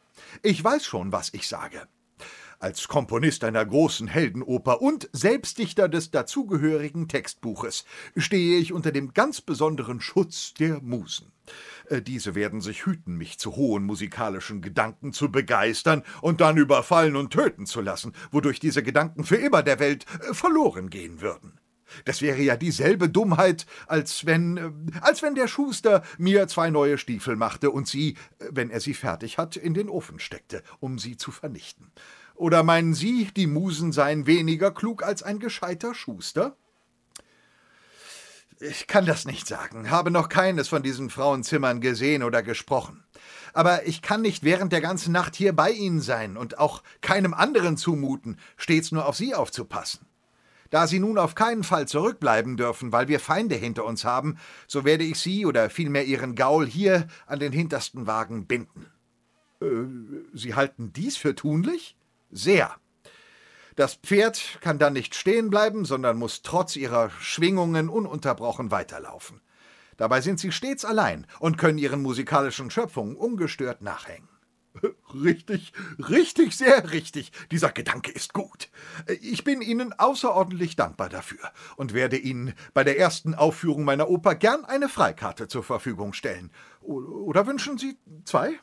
Ich 0.44 0.64
weiß 0.64 0.86
schon, 0.86 1.12
was 1.12 1.34
ich 1.34 1.48
sage. 1.48 1.88
Als 2.60 2.88
Komponist 2.88 3.44
einer 3.44 3.66
großen 3.66 4.08
Heldenoper 4.08 4.82
und 4.82 5.10
Selbstdichter 5.12 5.90
des 5.90 6.12
dazugehörigen 6.12 7.08
Textbuches 7.08 7.86
stehe 8.16 8.58
ich 8.58 8.72
unter 8.72 8.92
dem 8.92 9.14
ganz 9.14 9.42
besonderen 9.42 10.00
Schutz 10.00 10.54
der 10.54 10.82
Musen. 10.82 11.32
Äh, 11.90 12.02
diese 12.02 12.34
werden 12.34 12.62
sich 12.62 12.86
hüten, 12.86 13.18
mich 13.18 13.38
zu 13.38 13.56
hohen 13.56 13.84
musikalischen 13.84 14.62
Gedanken 14.62 15.14
zu 15.14 15.32
begeistern 15.32 16.04
und 16.22 16.42
dann 16.42 16.58
überfallen 16.58 17.16
und 17.16 17.32
töten 17.32 17.66
zu 17.66 17.82
lassen, 17.82 18.14
wodurch 18.32 18.60
diese 18.60 18.84
Gedanken 18.84 19.26
für 19.26 19.36
immer 19.36 19.62
der 19.62 19.80
Welt 19.80 20.06
äh, 20.22 20.34
verloren 20.34 20.90
gehen 20.90 21.22
würden. 21.22 21.60
Das 22.04 22.22
wäre 22.22 22.42
ja 22.42 22.58
dieselbe 22.58 23.10
Dummheit, 23.10 23.66
als 23.88 24.26
wenn, 24.26 24.58
äh, 24.58 24.72
als 25.02 25.22
wenn 25.22 25.36
der 25.36 25.48
Schuster 25.48 26.04
mir 26.18 26.48
zwei 26.48 26.70
neue 26.70 26.98
Stiefel 26.98 27.36
machte 27.36 27.72
und 27.72 27.88
sie, 27.88 28.18
wenn 28.52 28.70
er 28.70 28.82
sie 28.82 28.94
fertig 28.94 29.38
hat, 29.38 29.56
in 29.56 29.74
den 29.74 29.90
Ofen 29.90 30.20
steckte, 30.20 30.64
um 30.80 31.00
sie 31.00 31.18
zu 31.18 31.32
vernichten. 31.32 31.92
Oder 32.36 32.64
meinen 32.64 32.94
Sie, 32.94 33.30
die 33.36 33.48
Musen 33.48 33.94
seien 33.94 34.28
weniger 34.28 34.72
klug 34.72 35.04
als 35.04 35.24
ein 35.24 35.40
gescheiter 35.40 35.96
Schuster? 35.96 36.58
Ich 38.60 38.88
kann 38.88 39.06
das 39.06 39.26
nicht 39.26 39.48
sagen, 39.48 39.90
habe 39.90 40.12
noch 40.12 40.30
keines 40.30 40.70
von 40.70 40.82
diesen 40.82 41.10
Frauenzimmern 41.10 41.82
gesehen 41.82 42.24
oder 42.24 42.42
gesprochen. 42.42 43.04
Aber 43.54 43.88
ich 43.88 44.02
kann 44.02 44.22
nicht 44.22 44.44
während 44.44 44.72
der 44.72 44.82
ganzen 44.82 45.12
Nacht 45.12 45.36
hier 45.36 45.54
bei 45.54 45.72
Ihnen 45.72 46.02
sein 46.02 46.38
und 46.38 46.58
auch 46.60 46.84
keinem 47.02 47.34
anderen 47.34 47.78
zumuten, 47.78 48.38
stets 48.58 48.92
nur 48.92 49.06
auf 49.06 49.16
Sie 49.16 49.34
aufzupassen. 49.34 50.06
Da 50.76 50.88
Sie 50.88 51.00
nun 51.00 51.18
auf 51.18 51.36
keinen 51.36 51.64
Fall 51.64 51.88
zurückbleiben 51.88 52.58
dürfen, 52.58 52.92
weil 52.92 53.08
wir 53.08 53.22
Feinde 53.22 53.56
hinter 53.56 53.86
uns 53.86 54.04
haben, 54.04 54.38
so 54.68 54.84
werde 54.84 55.06
ich 55.06 55.18
Sie 55.18 55.46
oder 55.46 55.70
vielmehr 55.70 56.04
Ihren 56.04 56.36
Gaul 56.36 56.68
hier 56.68 57.08
an 57.28 57.40
den 57.40 57.54
hintersten 57.54 58.08
Wagen 58.08 58.46
binden. 58.46 58.86
Äh, 59.62 59.68
Sie 60.34 60.54
halten 60.54 60.92
dies 60.92 61.16
für 61.16 61.34
tunlich? 61.34 61.96
Sehr. 62.30 62.76
Das 63.78 63.96
Pferd 63.96 64.58
kann 64.60 64.78
dann 64.78 64.92
nicht 64.92 65.16
stehen 65.16 65.50
bleiben, 65.50 65.86
sondern 65.86 66.18
muss 66.18 66.42
trotz 66.42 66.76
ihrer 66.76 67.10
Schwingungen 67.22 67.88
ununterbrochen 67.88 68.70
weiterlaufen. 68.70 69.40
Dabei 69.96 70.20
sind 70.20 70.42
sie 70.42 70.52
stets 70.52 70.84
allein 70.84 71.26
und 71.40 71.58
können 71.58 71.78
ihren 71.78 72.02
musikalischen 72.02 72.70
Schöpfungen 72.70 73.16
ungestört 73.16 73.82
nachhängen. 73.82 74.28
Richtig, 75.14 75.72
richtig, 76.10 76.56
sehr 76.56 76.92
richtig. 76.92 77.32
Dieser 77.52 77.72
Gedanke 77.72 78.12
ist 78.12 78.34
gut. 78.34 78.70
Ich 79.22 79.44
bin 79.44 79.62
Ihnen 79.62 79.94
außerordentlich 79.94 80.76
dankbar 80.76 81.10
dafür 81.10 81.52
und 81.78 81.94
werde 81.94 82.18
Ihnen 82.18 82.54
bei 82.74 82.84
der 82.84 83.00
ersten 83.00 83.34
Aufführung 83.34 83.86
meiner 83.86 84.10
Oper 84.10 84.36
gern 84.36 84.66
eine 84.66 84.90
Freikarte 84.90 85.48
zur 85.48 85.64
Verfügung 85.64 86.14
stellen. 86.14 86.52
Oder 86.82 87.48
wünschen 87.48 87.78
Sie 87.78 87.98
zwei? 88.26 88.60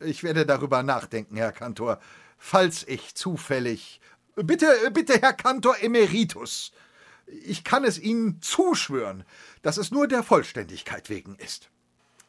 Ich 0.00 0.22
werde 0.22 0.44
darüber 0.44 0.82
nachdenken, 0.82 1.36
Herr 1.36 1.52
Kantor 1.52 1.98
falls 2.42 2.86
ich 2.88 3.14
zufällig. 3.14 4.00
Bitte, 4.34 4.66
bitte, 4.92 5.20
Herr 5.20 5.32
Kantor 5.32 5.76
Emeritus. 5.80 6.72
Ich 7.26 7.62
kann 7.62 7.84
es 7.84 7.98
Ihnen 7.98 8.42
zuschwören, 8.42 9.24
dass 9.62 9.76
es 9.76 9.92
nur 9.92 10.08
der 10.08 10.24
Vollständigkeit 10.24 11.08
wegen 11.08 11.36
ist. 11.36 11.70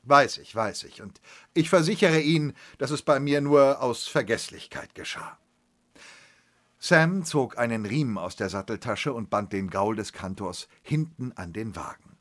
Weiß 0.03 0.37
ich, 0.37 0.53
weiß 0.53 0.83
ich, 0.83 1.01
und 1.01 1.21
ich 1.53 1.69
versichere 1.69 2.19
Ihnen, 2.19 2.53
dass 2.77 2.91
es 2.91 3.01
bei 3.01 3.19
mir 3.19 3.39
nur 3.39 3.81
aus 3.81 4.07
Vergesslichkeit 4.07 4.95
geschah. 4.95 5.37
Sam 6.77 7.23
zog 7.23 7.57
einen 7.57 7.85
Riemen 7.85 8.17
aus 8.17 8.35
der 8.35 8.49
Satteltasche 8.49 9.13
und 9.13 9.29
band 9.29 9.53
den 9.53 9.69
Gaul 9.69 9.95
des 9.95 10.11
Kantors 10.11 10.67
hinten 10.81 11.31
an 11.31 11.53
den 11.53 11.77
Wagen. 11.77 12.17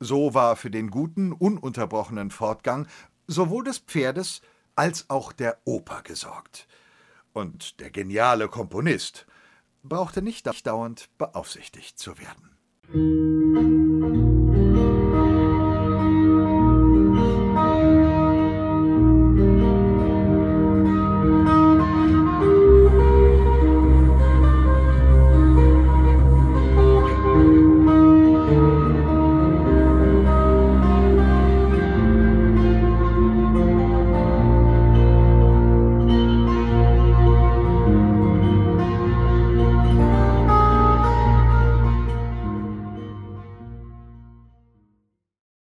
So 0.00 0.32
war 0.32 0.56
für 0.56 0.70
den 0.70 0.90
guten, 0.90 1.32
ununterbrochenen 1.32 2.30
Fortgang 2.30 2.86
sowohl 3.26 3.64
des 3.64 3.78
Pferdes 3.78 4.40
als 4.76 5.10
auch 5.10 5.32
der 5.32 5.58
Oper 5.64 6.00
gesorgt. 6.02 6.66
Und 7.34 7.80
der 7.80 7.90
geniale 7.90 8.48
Komponist 8.48 9.26
brauchte 9.82 10.22
nicht 10.22 10.46
dauernd 10.66 11.10
beaufsichtigt 11.18 11.98
zu 11.98 12.14
werden. 12.18 13.37